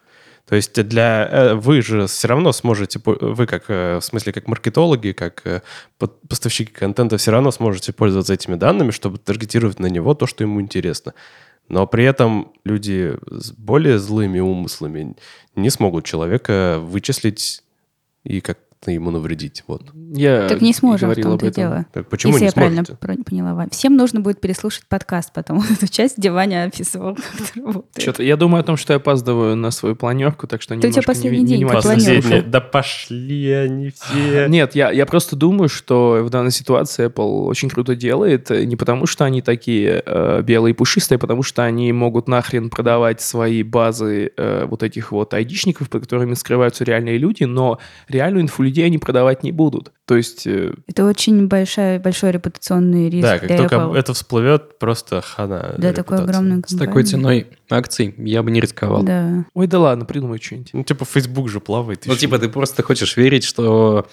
То 0.49 0.57
есть 0.57 0.83
для 0.83 1.29
э, 1.31 1.55
вы 1.55 1.81
же 1.81 2.07
все 2.09 2.27
равно 2.29 2.51
сможете, 2.53 3.01
вы 3.05 3.47
как 3.47 3.65
э, 3.69 3.99
в 3.99 4.05
смысле 4.05 4.33
как 4.33 4.49
маркетологи, 4.49 5.13
как 5.13 5.47
э, 5.47 5.63
поставщики 6.29 6.73
контента 6.73 7.19
все 7.19 7.31
равно 7.31 7.53
сможете 7.53 7.93
пользоваться 7.93 8.35
этими 8.35 8.57
данными, 8.57 8.91
чтобы 8.91 9.19
таргетировать 9.19 9.79
на 9.79 9.87
него 9.87 10.15
то, 10.15 10.27
что 10.27 10.43
ему 10.43 10.61
интересно. 10.61 11.15
Но 11.69 11.87
при 11.87 12.05
этом 12.05 12.53
люди 12.65 13.17
с 13.29 13.53
более 13.53 14.01
злыми 14.01 14.41
умыслами 14.41 15.15
не 15.55 15.71
смогут 15.71 16.05
человека 16.05 16.79
вычислить 16.81 17.63
и 18.25 18.41
как-то 18.41 18.70
ему 18.89 19.11
навредить. 19.11 19.63
Вот. 19.67 19.83
Я 20.15 20.49
Так 20.49 20.63
не 20.63 20.73
сможем, 20.73 21.11
в 21.11 21.15
том-то 21.15 21.47
и 21.47 21.49
этом. 21.51 21.63
дело. 21.63 21.87
Так 21.93 22.09
почему 22.09 22.33
Если 22.33 22.45
не 22.45 22.47
я 22.47 22.53
правильно 22.53 22.85
сможете? 22.85 22.97
про- 22.97 23.23
поняла. 23.23 23.67
Всем 23.71 23.97
нужно 23.97 24.21
будет 24.21 24.41
переслушать 24.41 24.85
подкаст 24.89 25.33
потом, 25.35 25.61
вот 25.61 25.71
эту 25.71 25.87
часть, 25.87 26.17
где 26.17 26.31
Ваня 26.31 26.65
описывал, 26.65 27.15
как 27.37 27.41
это 27.41 27.61
работает. 27.61 27.99
Что-то 27.99 28.23
я 28.23 28.37
думаю 28.37 28.61
о 28.61 28.65
том, 28.65 28.79
что 28.79 28.95
я 28.95 28.97
опаздываю 28.97 29.55
на 29.55 29.71
свою 29.71 29.97
планерку, 29.97 30.47
так 30.47 30.63
что 30.63 30.75
у 30.75 30.79
тебя 30.79 30.89
немножко 30.89 31.13
последний 31.13 31.41
не, 31.41 31.47
день, 31.47 31.65
не 31.65 31.69
ты 31.71 31.83
слушал. 31.83 32.43
Да 32.47 32.61
пошли 32.61 33.51
они 33.51 33.91
все. 33.91 34.47
Нет, 34.49 34.75
я, 34.75 34.91
я 34.91 35.05
просто 35.05 35.37
думаю, 35.37 35.69
что 35.69 36.21
в 36.23 36.31
данной 36.31 36.51
ситуации 36.53 37.07
Apple 37.07 37.45
очень 37.45 37.69
круто 37.69 37.95
делает, 37.95 38.51
э, 38.51 38.65
не 38.65 38.77
потому 38.77 39.05
что 39.07 39.27
они 39.27 39.43
такие 39.43 40.03
э, 40.07 40.43
белые 40.43 40.73
и 40.73 40.75
пушистые, 40.75 41.17
а 41.17 41.19
потому 41.19 41.43
что 41.43 41.65
они 41.65 41.93
могут 41.93 42.29
нахрен 42.29 42.71
продавать 42.71 43.21
свои 43.21 43.63
базы 43.63 44.33
э, 44.37 44.65
вот 44.65 44.83
этих 44.83 45.13
вот 45.13 45.35
айдишников, 45.35 45.91
под 45.91 46.03
которыми 46.03 46.33
скрываются 46.33 46.85
реальные 46.85 47.19
люди, 47.19 47.45
но 47.45 47.79
реальную 48.09 48.45
инфу 48.45 48.70
людей 48.71 48.87
они 48.87 48.99
продавать 48.99 49.43
не 49.43 49.53
будут. 49.53 49.93
То 50.07 50.17
есть 50.17 50.47
э, 50.47 50.73
Это 50.87 51.05
очень 51.05 51.47
большая, 51.47 52.01
большой 52.01 52.31
репутационный 52.33 53.11
риск 53.11 53.23
Да, 53.23 53.39
как 53.39 53.49
для 53.49 53.59
только 53.59 53.75
Apple. 53.77 53.97
это 53.97 54.15
всплывет, 54.15 54.79
просто 54.79 55.21
хана. 55.21 55.75
Для 55.79 55.93
такой 55.93 56.19
огромной 56.19 56.63
С 56.67 56.77
такой 56.77 57.05
ценой 57.05 57.47
акций 57.69 58.15
я 58.19 58.43
бы 58.43 58.51
не 58.51 58.61
рисковал. 58.61 59.03
Да. 59.03 59.45
Ой, 59.55 59.67
да 59.67 59.79
ладно, 59.79 60.05
придумай 60.05 60.41
что-нибудь. 60.41 60.71
Ну, 60.73 60.83
типа, 60.85 61.05
Facebook 61.05 61.49
же 61.49 61.61
плавает. 61.61 62.05
Ну, 62.07 62.13
ещё. 62.13 62.21
типа, 62.23 62.39
ты 62.39 62.49
просто 62.49 62.83
хочешь 62.83 63.17
верить, 63.17 63.45
что 63.45 64.07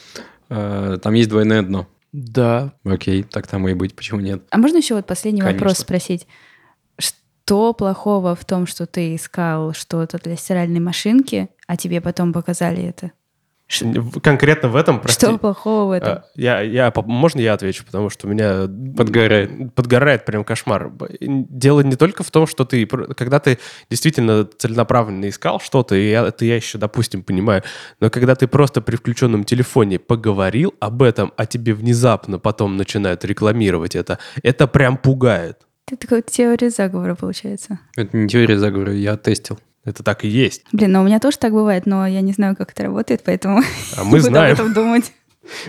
э, 0.49 0.97
там 1.01 1.13
есть 1.13 1.29
двойное 1.29 1.61
дно. 1.61 1.87
Да. 2.13 2.73
Окей, 2.83 3.23
так 3.23 3.47
тому 3.47 3.67
и 3.69 3.73
быть, 3.73 3.95
почему 3.95 4.19
нет? 4.19 4.43
А 4.49 4.57
можно 4.57 4.77
еще 4.77 4.95
вот 4.95 5.05
последний 5.05 5.41
Конечно. 5.41 5.59
вопрос 5.59 5.79
спросить? 5.79 6.27
Что 6.99 7.73
плохого 7.73 8.35
в 8.35 8.43
том, 8.45 8.67
что 8.67 8.85
ты 8.85 9.15
искал 9.15 9.73
что-то 9.73 10.17
для 10.17 10.35
стиральной 10.35 10.79
машинки, 10.79 11.49
а 11.67 11.77
тебе 11.77 12.01
потом 12.01 12.33
показали 12.33 12.83
это? 12.83 13.11
В- 13.69 14.21
Конкретно 14.21 14.69
в 14.69 14.75
этом, 14.77 15.01
прости. 15.01 15.25
Что 15.25 15.37
плохого 15.37 15.89
в 15.89 15.91
этом? 15.91 16.09
а, 16.19 16.23
Я, 16.35 16.61
я, 16.61 16.91
можно 16.95 17.39
я 17.41 17.53
отвечу, 17.53 17.83
потому 17.85 18.09
что 18.09 18.25
у 18.27 18.29
меня 18.29 18.61
Подгорает. 18.95 19.73
подгорает 19.75 20.23
прям 20.25 20.43
кошмар. 20.45 20.89
Дело 21.19 21.81
не 21.81 21.95
только 21.97 22.23
в 22.23 22.31
том, 22.31 22.47
что 22.47 22.63
ты, 22.63 22.85
когда 22.85 23.39
ты 23.39 23.59
действительно 23.89 24.45
целенаправленно 24.45 25.27
искал 25.27 25.59
что-то, 25.59 25.95
и 25.95 26.09
я, 26.09 26.27
это 26.27 26.45
я 26.45 26.55
еще, 26.55 26.77
допустим, 26.77 27.23
понимаю, 27.23 27.63
но 27.99 28.09
когда 28.09 28.35
ты 28.35 28.47
просто 28.47 28.81
при 28.81 28.95
включенном 28.95 29.43
телефоне 29.43 29.99
поговорил 29.99 30.73
об 30.79 31.03
этом, 31.03 31.33
а 31.35 31.45
тебе 31.45 31.73
внезапно 31.73 32.39
потом 32.39 32.77
начинают 32.77 33.25
рекламировать 33.25 33.95
это, 33.95 34.17
это 34.43 34.67
прям 34.67 34.95
пугает. 34.97 35.59
Это 35.89 35.97
такая 36.01 36.21
теория 36.21 36.69
заговора 36.69 37.15
получается. 37.15 37.79
Это 37.95 38.15
не 38.17 38.27
теория 38.27 38.57
заговора, 38.57 38.93
я 38.93 39.15
тестил. 39.17 39.57
Это 39.87 40.03
так 40.03 40.25
и 40.25 40.27
есть. 40.27 40.63
Блин, 40.73 40.91
ну 40.91 40.99
у 41.01 41.05
меня 41.05 41.17
тоже 41.21 41.37
так 41.37 41.53
бывает, 41.53 41.85
но 41.85 42.05
я 42.05 42.19
не 42.19 42.33
знаю, 42.33 42.57
как 42.57 42.71
это 42.73 42.83
работает, 42.83 43.21
поэтому 43.23 43.61
А 43.95 44.03
мы 44.03 44.19
знаем, 44.19 44.51
об 44.51 44.59
этом 44.59 44.73
думать. 44.73 45.13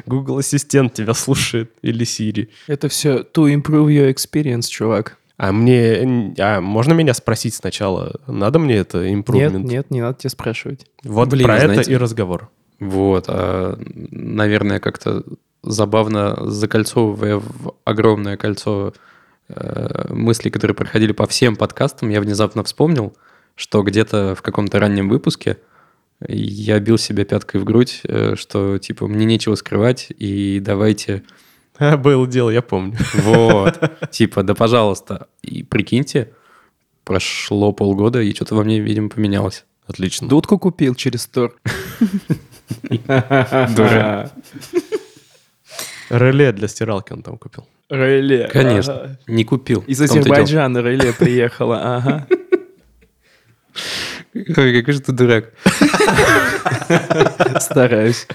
Google 0.07 0.38
Ассистент 0.38 0.92
тебя 0.94 1.14
слушает 1.14 1.70
или 1.83 2.04
Siri. 2.04 2.48
Это 2.66 2.88
все 2.88 3.18
to 3.20 3.46
improve 3.54 3.87
your 3.87 4.12
experience, 4.12 4.62
чувак. 4.68 5.18
А 5.37 5.52
мне... 5.52 6.35
А 6.40 6.61
можно 6.61 6.94
меня 6.94 7.14
спросить 7.14 7.54
сначала? 7.54 8.20
Надо 8.26 8.59
мне 8.59 8.74
это 8.78 9.09
Нет, 9.09 9.24
improvement? 9.24 9.62
нет, 9.62 9.90
не 9.92 10.00
надо 10.00 10.18
тебя 10.18 10.31
спрашивать. 10.31 10.85
Вот 11.04 11.28
Блин, 11.28 11.46
про 11.46 11.61
знаете- 11.61 11.83
это 11.83 11.90
и 11.92 11.96
разговор. 11.96 12.50
Вот, 12.81 13.26
а, 13.28 13.78
наверное, 14.11 14.80
как-то 14.80 15.22
забавно 15.62 16.51
закольцовывая 16.51 17.36
в 17.36 17.74
огромное 17.84 18.36
кольцо 18.36 18.95
э, 19.49 20.12
мыслей, 20.12 20.51
которые 20.51 20.74
проходили 20.74 21.12
по 21.12 21.26
всем 21.28 21.55
подкастам, 21.55 22.09
я 22.09 22.20
внезапно 22.20 22.64
вспомнил, 22.64 23.14
что 23.59 23.82
где-то 23.82 24.34
в 24.34 24.40
каком-то 24.40 24.78
раннем 24.78 25.11
выпуске 25.11 25.59
я 26.26 26.80
бил 26.80 26.96
себя 26.96 27.24
пяткой 27.24 27.61
в 27.61 27.64
грудь, 27.64 28.00
э, 28.04 28.36
что 28.36 28.78
типа 28.78 29.06
мне 29.06 29.26
нечего 29.26 29.54
скрывать, 29.56 30.06
и 30.16 30.61
давайте 30.61 31.24
А, 31.78 31.96
Было 31.96 32.26
дело, 32.26 32.50
я 32.50 32.61
помню. 32.62 32.96
вот, 33.14 33.80
типа, 34.11 34.42
да 34.42 34.54
пожалуйста. 34.54 35.28
И 35.42 35.62
прикиньте, 35.62 36.32
прошло 37.04 37.72
полгода, 37.72 38.20
и 38.20 38.34
что-то 38.34 38.56
во 38.56 38.64
мне, 38.64 38.80
видимо, 38.80 39.09
поменялось. 39.09 39.64
Отлично. 39.86 40.28
Дудку 40.28 40.59
купил 40.59 40.94
через 40.94 41.26
Тор. 41.26 41.54
Дурак. 42.82 44.32
Реле 46.11 46.52
для 46.52 46.68
стиралки 46.68 47.12
он 47.12 47.22
там 47.22 47.38
купил. 47.38 47.66
Реле. 47.88 48.48
Конечно, 48.52 49.18
не 49.26 49.44
купил. 49.44 49.84
Из. 49.86 50.00
Азербайджана 50.00 50.78
реле 50.78 51.12
приехала, 51.12 51.96
ага. 51.96 52.26
Ой, 54.35 54.81
какой 54.81 54.95
же 54.95 55.01
ты 55.01 55.12
дурак. 55.12 55.53
Стараюсь. 57.61 58.26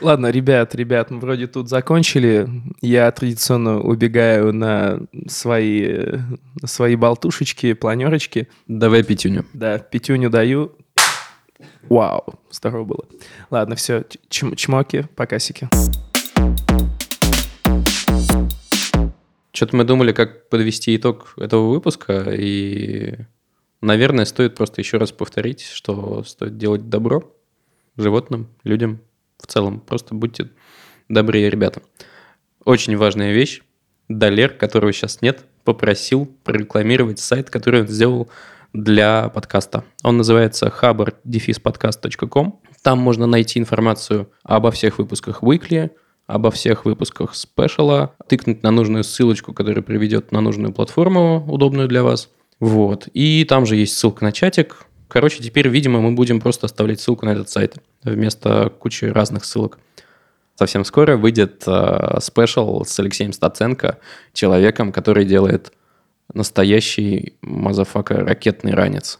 Ладно, 0.00 0.30
ребят, 0.30 0.74
ребят, 0.74 1.10
мы 1.10 1.20
вроде 1.20 1.46
тут 1.46 1.68
закончили. 1.68 2.48
Я 2.80 3.10
традиционно 3.12 3.80
убегаю 3.80 4.52
на 4.52 5.00
свои, 5.28 6.18
свои 6.64 6.96
болтушечки, 6.96 7.72
планерочки. 7.74 8.48
Давай 8.66 9.04
пятюню. 9.04 9.46
Да, 9.52 9.78
пятюню 9.78 10.28
даю. 10.28 10.72
Вау, 11.88 12.40
здорово 12.50 12.84
было. 12.84 13.04
Ладно, 13.50 13.76
все, 13.76 14.04
чмоки, 14.28 15.06
покасики. 15.14 15.68
Что-то 19.52 19.76
мы 19.76 19.84
думали, 19.84 20.12
как 20.12 20.48
подвести 20.48 20.96
итог 20.96 21.34
этого 21.36 21.68
выпуска, 21.68 22.32
и, 22.32 23.18
наверное, 23.82 24.24
стоит 24.24 24.54
просто 24.54 24.80
еще 24.80 24.96
раз 24.96 25.12
повторить, 25.12 25.62
что 25.62 26.24
стоит 26.24 26.56
делать 26.56 26.88
добро 26.88 27.34
животным, 27.96 28.48
людям 28.64 29.00
в 29.38 29.46
целом. 29.46 29.80
Просто 29.80 30.14
будьте 30.14 30.50
добрее, 31.08 31.50
ребята. 31.50 31.82
Очень 32.64 32.96
важная 32.96 33.32
вещь. 33.32 33.60
Далер, 34.08 34.50
которого 34.54 34.92
сейчас 34.92 35.20
нет, 35.22 35.44
попросил 35.64 36.26
прорекламировать 36.44 37.18
сайт, 37.18 37.50
который 37.50 37.82
он 37.82 37.88
сделал 37.88 38.30
для 38.72 39.28
подкаста. 39.28 39.84
Он 40.02 40.16
называется 40.16 40.72
haber-podcast.com. 40.80 42.60
Там 42.82 42.98
можно 42.98 43.26
найти 43.26 43.58
информацию 43.58 44.30
обо 44.42 44.70
всех 44.70 44.98
выпусках 44.98 45.42
Weekly, 45.42 45.90
обо 46.26 46.50
всех 46.50 46.84
выпусках 46.84 47.34
спешала, 47.34 48.14
тыкнуть 48.28 48.62
на 48.62 48.70
нужную 48.70 49.04
ссылочку, 49.04 49.52
которая 49.52 49.82
приведет 49.82 50.32
на 50.32 50.40
нужную 50.40 50.72
платформу, 50.72 51.44
удобную 51.48 51.88
для 51.88 52.02
вас. 52.02 52.30
Вот. 52.62 53.08
И 53.12 53.44
там 53.44 53.66
же 53.66 53.74
есть 53.74 53.98
ссылка 53.98 54.22
на 54.22 54.30
чатик. 54.30 54.86
Короче, 55.08 55.42
теперь, 55.42 55.66
видимо, 55.66 56.00
мы 56.00 56.12
будем 56.12 56.40
просто 56.40 56.66
оставлять 56.66 57.00
ссылку 57.00 57.26
на 57.26 57.30
этот 57.30 57.50
сайт 57.50 57.78
вместо 58.04 58.70
кучи 58.78 59.06
разных 59.06 59.44
ссылок. 59.44 59.80
Совсем 60.54 60.84
скоро 60.84 61.16
выйдет 61.16 61.64
э, 61.66 62.18
спешл 62.20 62.84
с 62.84 63.00
Алексеем 63.00 63.32
Стаценко, 63.32 63.98
человеком, 64.32 64.92
который 64.92 65.24
делает 65.24 65.72
настоящий 66.32 67.34
motherfucker 67.42 68.20
ракетный 68.20 68.74
ранец. 68.74 69.18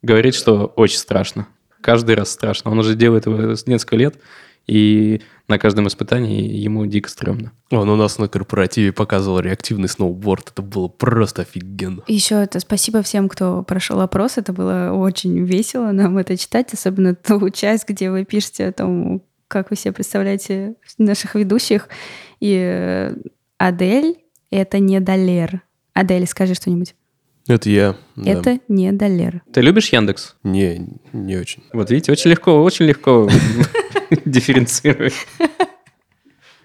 Говорит, 0.00 0.34
что 0.34 0.64
очень 0.76 0.96
страшно. 0.96 1.46
Каждый 1.82 2.14
раз 2.14 2.30
страшно. 2.30 2.70
Он 2.70 2.78
уже 2.78 2.94
делает 2.94 3.26
его 3.26 3.54
несколько 3.66 3.96
лет, 3.96 4.18
и 4.70 5.20
на 5.48 5.58
каждом 5.58 5.88
испытании 5.88 6.44
ему 6.44 6.86
дико 6.86 7.10
стрёмно. 7.10 7.50
Он 7.72 7.88
у 7.88 7.96
нас 7.96 8.18
на 8.18 8.28
корпоративе 8.28 8.92
показывал 8.92 9.40
реактивный 9.40 9.88
сноуборд. 9.88 10.50
Это 10.52 10.62
было 10.62 10.86
просто 10.86 11.42
офигенно. 11.42 12.04
Еще 12.06 12.36
это 12.36 12.60
спасибо 12.60 13.02
всем, 13.02 13.28
кто 13.28 13.64
прошел 13.64 14.00
опрос. 14.00 14.38
Это 14.38 14.52
было 14.52 14.92
очень 14.92 15.44
весело 15.44 15.90
нам 15.90 16.18
это 16.18 16.36
читать, 16.36 16.72
особенно 16.72 17.16
ту 17.16 17.50
часть, 17.50 17.88
где 17.88 18.12
вы 18.12 18.24
пишете 18.24 18.68
о 18.68 18.72
том, 18.72 19.22
как 19.48 19.70
вы 19.70 19.76
себе 19.76 19.92
представляете 19.92 20.76
наших 20.98 21.34
ведущих. 21.34 21.88
И 22.38 22.56
э, 22.56 23.16
Адель— 23.58 24.18
это 24.50 24.78
не 24.78 25.00
Далер. 25.00 25.62
Адель, 25.94 26.28
скажи 26.28 26.54
что-нибудь. 26.54 26.94
Это 27.46 27.68
я. 27.70 27.96
да. 28.16 28.30
Это 28.30 28.60
не 28.68 28.92
Далер. 28.92 29.42
Ты 29.52 29.60
любишь 29.60 29.88
Яндекс? 29.92 30.36
Не, 30.44 30.88
не 31.12 31.36
очень. 31.36 31.62
Вот 31.72 31.90
видите, 31.90 32.12
очень 32.12 32.30
легко, 32.30 32.62
очень 32.62 32.84
легко 32.86 33.28
дифференцировать. 34.24 35.14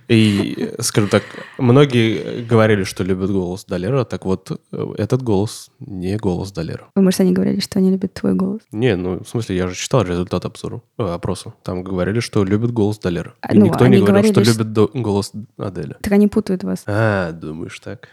И, 0.07 0.71
скажем 0.82 1.09
так, 1.09 1.23
многие 1.57 2.43
говорили, 2.43 2.84
что 2.84 3.03
любят 3.03 3.32
голос 3.32 3.65
Далера, 3.65 4.03
так 4.03 4.23
вот, 4.26 4.51
э, 4.71 4.93
этот 4.99 5.23
голос 5.23 5.71
не 5.80 6.15
голос 6.17 6.51
Далера. 6.51 6.86
Вы, 6.95 7.01
может, 7.01 7.21
они 7.21 7.34
говорили, 7.34 7.59
что 7.59 7.80
они 7.80 7.89
любят 7.89 8.13
твой 8.13 8.36
голос. 8.36 8.61
Не, 8.71 8.95
ну, 8.97 9.23
в 9.23 9.28
смысле, 9.28 9.57
я 9.57 9.67
же 9.67 9.73
читал 9.73 10.03
результат 10.03 10.45
обзора, 10.45 10.84
э, 10.99 11.03
опроса. 11.03 11.55
Там 11.63 11.84
говорили, 11.84 12.19
что 12.19 12.43
любят 12.43 12.71
голос 12.71 12.99
Далера. 12.99 13.34
А, 13.41 13.55
И 13.55 13.57
ну, 13.57 13.65
никто 13.65 13.88
не 13.88 13.97
говорил, 13.97 14.32
что 14.32 14.41
говорили, 14.41 14.51
любит 14.59 14.73
до- 14.73 14.91
голос 14.93 15.32
Аделя. 15.57 15.97
Так 16.01 16.13
они 16.13 16.28
путают 16.28 16.63
вас. 16.63 16.84
А, 16.86 17.32
думаешь 17.32 17.80
так? 17.80 18.09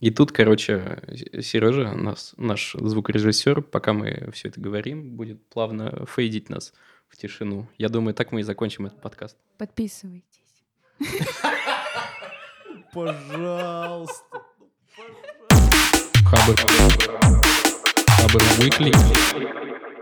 И 0.00 0.10
тут, 0.10 0.32
короче, 0.32 1.02
Сережа, 1.40 1.92
нас, 1.92 2.34
наш 2.36 2.74
звукорежиссер, 2.78 3.62
пока 3.62 3.92
мы 3.92 4.30
все 4.32 4.48
это 4.48 4.60
говорим, 4.60 5.16
будет 5.16 5.46
плавно 5.48 6.04
фейдить 6.06 6.50
нас 6.50 6.72
в 7.08 7.16
тишину. 7.16 7.68
Я 7.78 7.88
думаю, 7.88 8.14
так 8.14 8.32
мы 8.32 8.40
и 8.40 8.42
закончим 8.42 8.86
этот 8.86 9.00
подкаст. 9.00 9.36
Подписывайтесь. 9.56 10.24
Пожалуйста. 12.92 14.24
Хабр. 16.24 16.56
Хабр 18.08 18.40
Weekly. 18.58 19.93